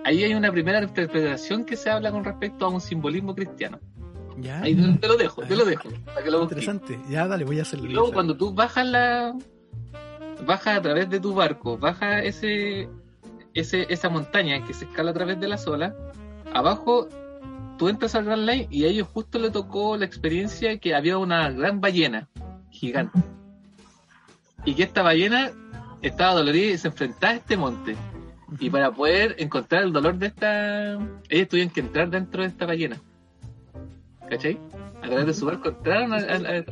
[0.05, 3.81] ahí hay una primera interpretación que se habla con respecto a un simbolismo cristiano.
[4.39, 4.61] Ya.
[4.61, 6.59] Ahí te lo dejo, te lo dejo, para que lo busques.
[6.59, 7.01] Interesante.
[7.09, 7.87] Ya, dale, voy a hacerlo.
[7.87, 9.35] Y luego cuando tú bajas la
[10.45, 12.89] bajas a través de tu barco, bajas ese,
[13.55, 15.95] ese esa montaña que se escala a través de las olas,
[16.53, 17.09] abajo
[17.79, 21.19] tú entras al Grand Line y a ellos justo le tocó la experiencia que había
[21.19, 22.29] una gran ballena
[22.71, 23.19] gigante.
[24.65, 25.53] Y que esta ballena
[26.03, 27.97] estaba dolorida y se enfrentaba a este monte.
[28.61, 32.67] Y para poder encontrar el dolor de esta, ellos tuvieron que entrar dentro de esta
[32.67, 33.01] ballena.
[34.29, 34.59] ¿Cachai?
[35.03, 36.21] A través de su barco entraron a, a-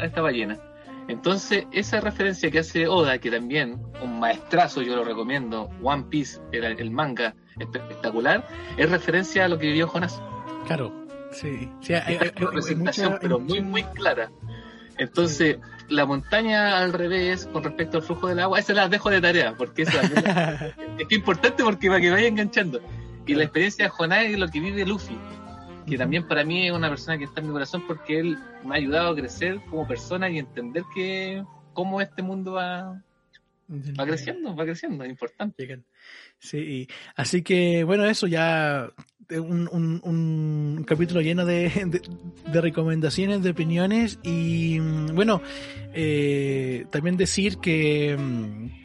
[0.03, 0.59] a esta ballena.
[1.07, 6.41] Entonces, esa referencia que hace Oda, que también, un maestrazo, yo lo recomiendo, One Piece,
[6.53, 8.47] el, el manga espectacular,
[8.79, 10.21] es referencia a lo que vivió Jonas.
[10.67, 10.93] Claro.
[11.33, 11.69] Sí.
[11.81, 14.31] sí hay, hay- hay- presentación, mucha- pero muy, muy clara.
[14.97, 19.21] Entonces, la montaña al revés, con respecto al flujo del agua, esa la dejo de
[19.21, 20.11] tarea, porque esa es
[20.97, 22.81] que es importante porque para que vaya enganchando.
[23.27, 25.19] Y la experiencia de Jonás es lo que vive Luffy,
[25.87, 28.75] que también para mí es una persona que está en mi corazón porque él me
[28.75, 33.03] ha ayudado a crecer como persona y entender que cómo este mundo va,
[33.69, 35.83] va creciendo, va creciendo, es importante.
[36.39, 38.91] Sí, así que bueno, eso ya
[39.29, 42.03] eh, un, un, un capítulo lleno de, de,
[42.51, 45.41] de recomendaciones, de opiniones y mm, bueno,
[45.93, 48.84] eh, también decir que, mm,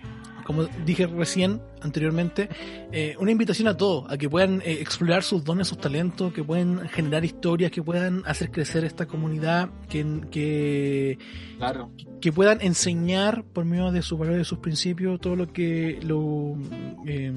[0.50, 2.50] como dije recién, anteriormente,
[2.92, 6.44] eh, una invitación a todos, a que puedan eh, explorar sus dones, sus talentos, que
[6.44, 11.20] puedan generar historias, que puedan hacer crecer esta comunidad, que, que
[11.60, 11.92] Claro.
[12.20, 16.58] que puedan enseñar por medio de sus valores, de sus principios, todo lo que lo,
[17.06, 17.32] eh,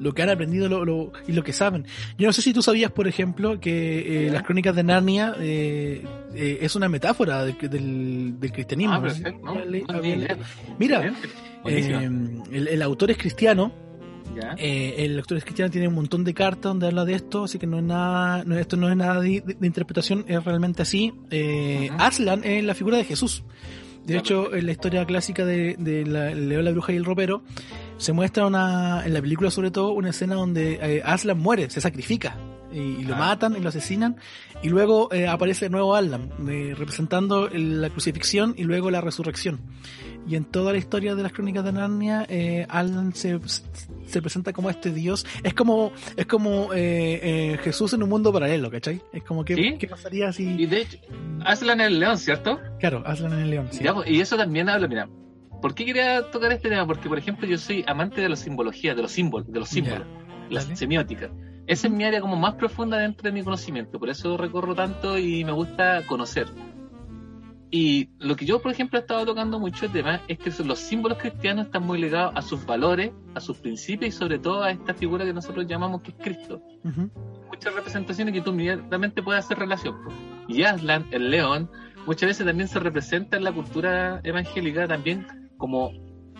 [0.00, 1.86] lo que han aprendido lo, lo- y lo que saben.
[2.18, 6.04] Yo no sé si tú sabías, por ejemplo, que eh, las crónicas de Narnia eh,
[6.34, 8.94] eh, es una metáfora del, del, del cristianismo.
[8.94, 9.40] Ah, perfecto.
[9.44, 9.64] ¿no?
[9.64, 10.00] le- No.
[10.78, 11.14] Mira,
[11.66, 12.08] eh,
[12.50, 13.72] el, el autor es cristiano.
[14.34, 14.54] Ya.
[14.58, 17.58] Eh, el autor es cristiano tiene un montón de cartas donde habla de esto, así
[17.58, 20.82] que no es nada, no, esto no es nada de, de- de interpretación, es realmente
[20.82, 21.12] así.
[21.30, 21.90] Eh.
[21.98, 23.42] Aslan es la figura de Jesús.
[24.06, 27.42] De hecho, en la historia clásica de, de la, la Bruja y el Ropero,
[28.00, 31.80] se muestra una, en la película sobre todo, una escena donde eh, Aslan muere, se
[31.80, 32.36] sacrifica,
[32.72, 33.18] y, y lo Ah.
[33.18, 34.16] matan y lo asesinan,
[34.62, 39.00] y luego eh, aparece de nuevo Aslan, eh, representando el- la crucifixión y luego la
[39.00, 39.60] resurrección.
[40.28, 42.26] Y en toda la historia de las crónicas de Narnia,
[42.68, 43.40] Alan se,
[44.06, 45.26] se presenta como este dios.
[45.42, 49.00] Es como es como Jesús en un mundo paralelo, ¿cachai?
[49.12, 49.76] Es como que ¿Sí?
[49.78, 50.66] ¿qué pasaría Y si...
[50.66, 50.98] de hecho,
[51.44, 52.60] Aslan es el león, ¿cierto?
[52.78, 53.68] Claro, Aslan en el león.
[53.72, 53.82] sí.
[53.92, 55.08] Pues, y eso también habla, mira.
[55.60, 56.86] ¿Por qué quería tocar este tema?
[56.86, 60.06] Porque, por ejemplo, yo soy amante de la simbología, de los símbolos, de los símbolos,
[60.48, 60.76] la dale.
[60.76, 61.30] semiótica.
[61.66, 65.18] Esa es mi área como más profunda dentro de mi conocimiento, por eso recorro tanto
[65.18, 66.48] y me gusta conocer.
[67.70, 70.80] Y lo que yo, por ejemplo, he estado tocando mucho el tema es que los
[70.80, 74.72] símbolos cristianos están muy ligados a sus valores, a sus principios y sobre todo a
[74.72, 76.60] esta figura que nosotros llamamos que es Cristo.
[77.48, 79.94] Muchas representaciones que tú inmediatamente puedes hacer relación.
[80.48, 81.70] Y Aslan, el león,
[82.06, 85.92] muchas veces también se representa en la cultura evangélica también como,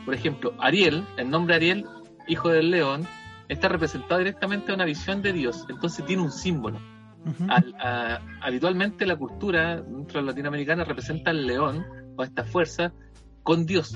[0.04, 1.84] por ejemplo, Ariel, el nombre Ariel,
[2.26, 3.06] hijo del león,
[3.48, 6.78] está representado directamente a una visión de Dios, entonces tiene un símbolo.
[7.26, 7.44] Ujú.
[7.50, 11.84] Al- a- habitualmente la cultura dentro de latinoamericana representa al león
[12.16, 12.92] o a esta fuerza
[13.42, 13.94] con Dios.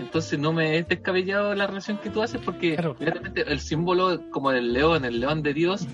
[0.00, 2.96] Entonces no me es descabellado la relación que tú haces porque Claro.
[3.34, 5.86] el símbolo como del león, el león de Dios,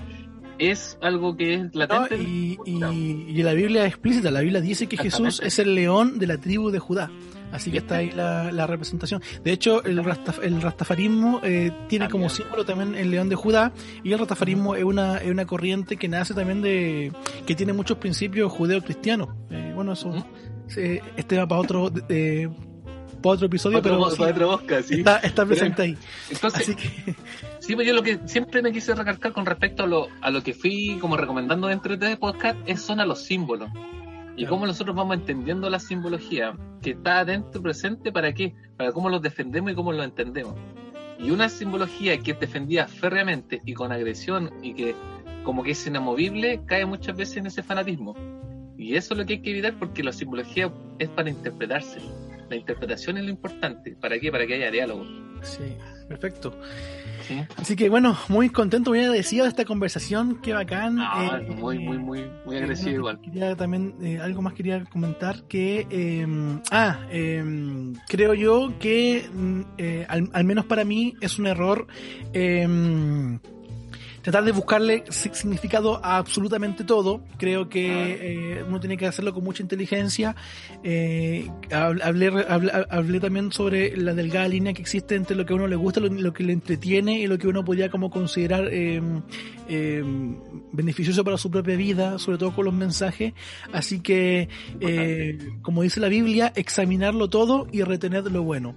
[0.59, 2.15] es algo que es No, latente.
[2.15, 5.75] en y, y- y la Biblia es explícita, la Biblia dice que Jesús es el
[5.75, 7.11] león de la tribu de Judá.
[7.53, 9.23] Así que está ahí la, la representación.
[9.43, 13.73] De hecho, el, rastaf- el rastafarismo eh, tiene como símbolo también el león de Judá
[14.05, 17.13] y el rastafarismo es una, es una corriente que nace también de...
[17.47, 19.29] que tiene muchos principios judeo-cristianos.
[19.51, 20.13] Eh, bueno, eso...
[20.77, 22.47] Eh, este va para otro, eh,
[23.23, 24.95] para otro episodio, Otro, pero sí, sí.
[24.99, 25.97] está, está presente ahí.
[26.31, 27.15] Entonces, Así que...
[27.61, 30.43] Sí, pues yo lo que siempre me quise recalcar con respecto a lo, a lo
[30.43, 33.71] que fui como recomendando dentro de este podcast es son a los símbolos.
[34.39, 38.55] Y cómo nosotros vamos entendiendo la simbología, que está adentro presente, ¿para qué?
[38.77, 40.55] Para cómo los defendemos y cómo los entendemos.
[41.19, 44.95] Y una simbología que es defendida férreamente y con agresión y que
[45.43, 48.15] como que es inamovible, cae muchas veces en ese fanatismo.
[48.77, 51.99] Y eso es lo que hay que evitar porque la simbología es para interpretarse.
[52.49, 53.97] La interpretación es lo importante.
[54.01, 54.31] ¿Para qué?
[54.31, 55.05] Para que haya diálogo.
[55.43, 55.77] Sí.
[56.09, 56.55] Perfecto.
[57.57, 60.99] Así que bueno, muy contento, muy agradecido de esta conversación, qué bacán.
[60.99, 63.21] Ah, eh, muy, muy, muy, muy eh, agradecido igual.
[63.21, 69.61] Quería también, eh, algo más quería comentar que, em, ah, em, creo yo que mm,
[70.09, 71.87] al, al, menos para mí es un error
[72.33, 73.39] em,
[74.29, 77.23] tratar de buscarle significado a absolutamente todo.
[77.39, 80.37] Creo que eh, uno tiene que hacerlo con mucha inteligencia.
[80.85, 82.31] Eh, hablé,
[82.91, 86.01] hablé, también sobre la delgada línea que existe entre lo que a uno le gusta,
[86.01, 89.01] lo, que le entretiene y lo que uno podría como considerar eh,
[90.73, 93.33] beneficioso para su propia vida, sobre todo con los mensajes.
[93.73, 94.51] Así que,
[95.63, 98.75] como dice la Biblia, examinarlo todo y retener lo bueno.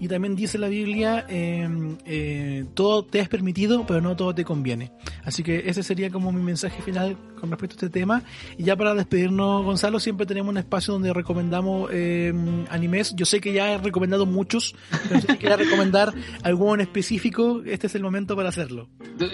[0.00, 4.44] Y también dice la Biblia, em, eh, todo te es permitido, pero no todo te
[4.44, 4.90] conviene.
[5.24, 8.22] Así que ese sería como mi mensaje final con respecto a este tema.
[8.58, 13.14] Y ya para despedirnos, Gonzalo, siempre tenemos un espacio donde recomendamos em, animes.
[13.14, 14.74] Yo sé que ya he recomendado muchos,
[15.08, 16.12] pero si quieres recomendar
[16.42, 18.88] alguno en específico, este es el momento para hacerlo.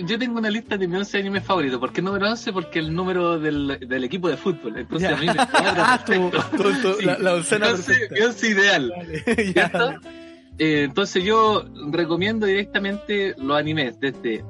[0.05, 1.79] Yo tengo una lista de mis 11 animes favoritos.
[1.79, 2.53] ¿Por qué el número 11?
[2.53, 4.79] Porque el número del, del equipo de fútbol.
[4.79, 6.05] Entonces a mí me ah,
[7.05, 8.93] la, la Entonces, es ideal.
[10.59, 14.45] Eh, entonces yo recomiendo directamente los animes desde,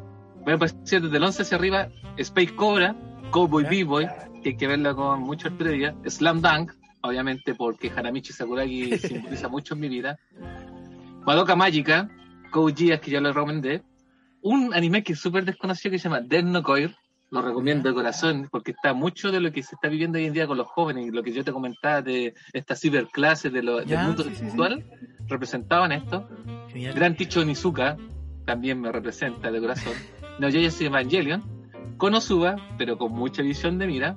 [0.45, 2.97] voy a desde el 11 hacia arriba, Space Cobra,
[3.31, 4.09] Cowboy B-Boy,
[4.43, 9.75] que hay que verlo con mucho estrella, Slam Dunk, obviamente porque Haramichi Sakuragi simboliza mucho
[9.75, 10.19] en mi vida,
[11.27, 12.09] Madoka Magica,
[12.51, 13.83] Code que ya lo recomendé,
[14.41, 16.97] un anime que es súper desconocido que se llama Dead No Coil,
[17.31, 20.33] lo recomiendo de corazón, porque está mucho de lo que se está viviendo hoy en
[20.33, 23.81] día con los jóvenes y lo que yo te comentaba de estas ciberclases de lo,
[23.85, 24.85] del mundo virtual
[25.27, 26.29] representaban esto.
[26.95, 27.97] Gran Ticho Nizuka
[28.45, 29.93] también me representa de corazón.
[30.39, 31.43] No, yo ya soy Evangelion.
[31.99, 34.17] Konosuba, pero con mucha visión de mira.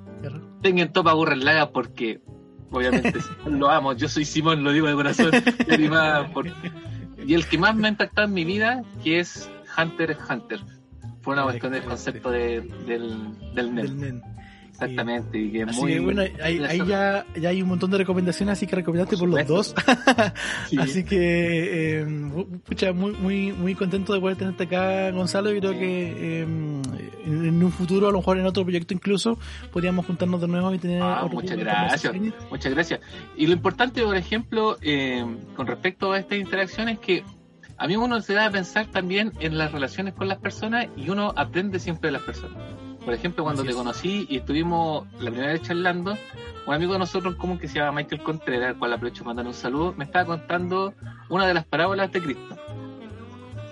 [0.62, 2.20] Tengan Topa Gurren Laga porque,
[2.70, 3.92] obviamente, lo amo.
[3.92, 5.30] Yo soy Simón, lo digo de corazón.
[7.26, 10.60] y el que más me ha impactado en mi vida, que es Hunter x Hunter.
[11.22, 14.22] Fue una cuestión del concepto de, del, del Del
[14.72, 15.98] Exactamente, y que muy...
[15.98, 19.74] bueno, ahí, ya, ya, hay un montón de recomendaciones, así que recomendaste por, los dos.
[20.78, 26.40] Así que, eh, muy, muy, muy contento de poder tenerte acá, Gonzalo, y creo que
[26.40, 29.38] eh, en un futuro, a lo mejor en otro proyecto incluso,
[29.70, 31.02] podríamos juntarnos de nuevo y tener...
[31.02, 32.14] Ah, muchas gracias,
[32.50, 33.00] muchas gracias.
[33.36, 37.24] Y lo importante, por ejemplo, eh, con respecto a esta interacción es que
[37.82, 41.10] a mí uno se da a pensar también en las relaciones con las personas y
[41.10, 42.56] uno aprende siempre de las personas.
[43.04, 46.16] Por ejemplo, cuando te conocí y estuvimos la primera vez charlando,
[46.64, 49.52] un amigo de nosotros común que se llama Michael Contreras, al cual aprovecho mandar un
[49.52, 50.94] saludo, me estaba contando
[51.28, 52.56] una de las parábolas de Cristo.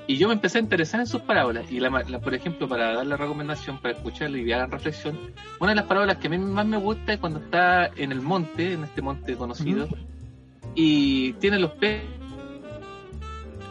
[0.08, 1.70] Y yo me empecé a interesar en sus parábolas.
[1.70, 1.88] Y, la,
[2.18, 5.16] por ejemplo, para dar la recomendación, para escucharla y hagan reflexión,
[5.60, 8.20] una de las parábolas que a mí más me gusta es cuando está en el
[8.20, 9.86] monte, en este monte conocido,
[10.74, 12.19] y tiene los peces.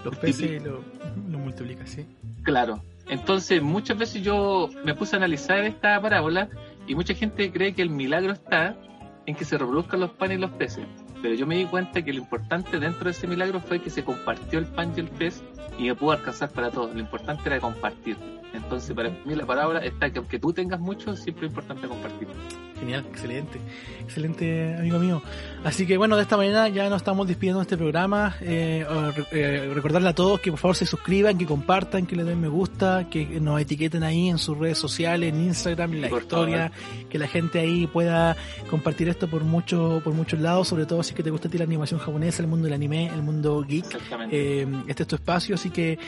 [0.03, 0.83] Los peces lo,
[1.29, 2.05] lo multiplica, sí.
[2.43, 2.81] Claro.
[3.07, 6.47] Entonces, muchas veces yo me puse a analizar esta parábola
[6.87, 8.75] y mucha gente cree que el milagro está
[9.25, 10.85] en que se reproduzcan los panes y los peces.
[11.21, 14.03] Pero yo me di cuenta que lo importante dentro de ese milagro fue que se
[14.03, 15.43] compartió el pan y el pez
[15.77, 16.93] y me pudo alcanzar para todos.
[16.93, 18.17] Lo importante era compartir.
[18.53, 22.27] Entonces, para mí la parábola está que aunque tú tengas mucho, siempre es importante compartir.
[22.79, 23.59] Genial, excelente,
[24.01, 25.21] excelente amigo mío.
[25.63, 28.37] Así que bueno, de esta manera ya nos estamos despidiendo de este programa.
[28.41, 28.85] Eh,
[29.31, 32.47] eh, recordarle a todos que por favor se suscriban, que compartan, que le den me
[32.47, 36.71] gusta, que nos etiqueten ahí en sus redes sociales, en Instagram, en la historia,
[37.09, 38.37] que la gente ahí pueda
[38.69, 41.99] compartir esto por mucho, por muchos lados, sobre todo si que te gusta la animación
[41.99, 43.85] japonesa, el mundo del anime, el mundo geek.
[44.31, 45.99] Eh, este es tu espacio, así que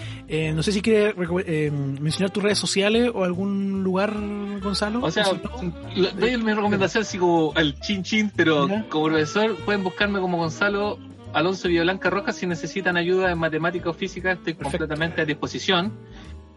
[0.54, 4.14] no sé si quieres mencionar tus redes sociales o algún lugar,
[4.62, 5.02] Gonzalo.
[5.02, 5.26] O sea,
[5.96, 10.98] recomendación así como el chin chin, pero como profesor pueden buscarme como Gonzalo
[11.34, 15.94] Alonso Villablanca Rojas si necesitan ayuda en matemática o física, estoy completamente a disposición.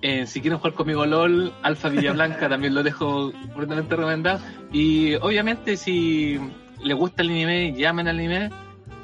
[0.02, 4.40] Eh, si quieren jugar conmigo LOL, Alfa Villablanca también lo dejo completamente recomendado.
[4.72, 6.38] Y obviamente si
[6.82, 8.50] les gusta el anime, llamen al anime,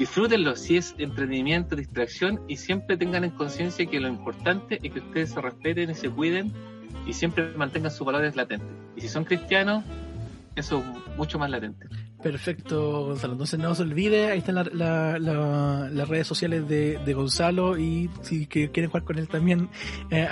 [0.00, 5.00] disfrútenlo, si es entretenimiento, distracción y siempre tengan en conciencia que lo importante es que
[5.00, 6.50] ustedes se respeten y se cuiden
[7.06, 8.66] y siempre mantengan sus valores latentes.
[8.96, 9.84] Y si son cristianos,
[10.56, 10.82] eso
[11.18, 11.86] mucho más latente.
[12.22, 13.32] Perfecto, Gonzalo.
[13.32, 19.04] Entonces no se olvide, ahí están las redes sociales de, Gonzalo y si quieren jugar
[19.04, 19.68] con él también,
[20.10, 20.28] eh,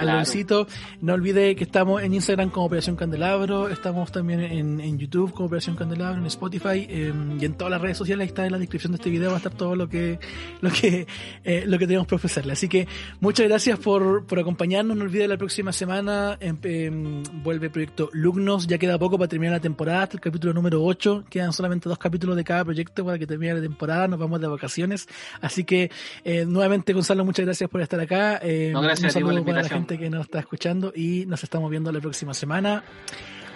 [1.00, 5.76] No olvide que estamos en Instagram como Operación Candelabro, estamos también en, YouTube como Operación
[5.76, 8.24] Candelabro, en Spotify em, y en todas las redes sociales.
[8.24, 10.18] Ahí está en la descripción de este video, va a estar todo lo que
[10.60, 11.06] lo que
[11.44, 12.52] eh, lo que tenemos que ofrecerle.
[12.52, 12.86] Así que
[13.20, 14.96] muchas gracias por, por acompañarnos.
[14.96, 18.66] No olvide la próxima semana em, em, vuelve el proyecto Lugnos.
[18.66, 21.24] Ya queda poco para terminar la temporada, hasta el capítulo número 8.
[21.30, 24.40] Quedan solamente solamente dos capítulos de cada proyecto para que termine la temporada, nos vamos
[24.40, 25.08] de vacaciones.
[25.40, 25.90] Así que
[26.24, 28.38] eh, nuevamente Gonzalo, muchas gracias por estar acá.
[28.42, 31.70] Eh, no, gracias un saludo para la gente que nos está escuchando y nos estamos
[31.70, 32.82] viendo la próxima semana.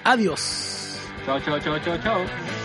[0.04, 0.98] Adiós.
[1.26, 2.61] Chao, chao, chao, chao, chao.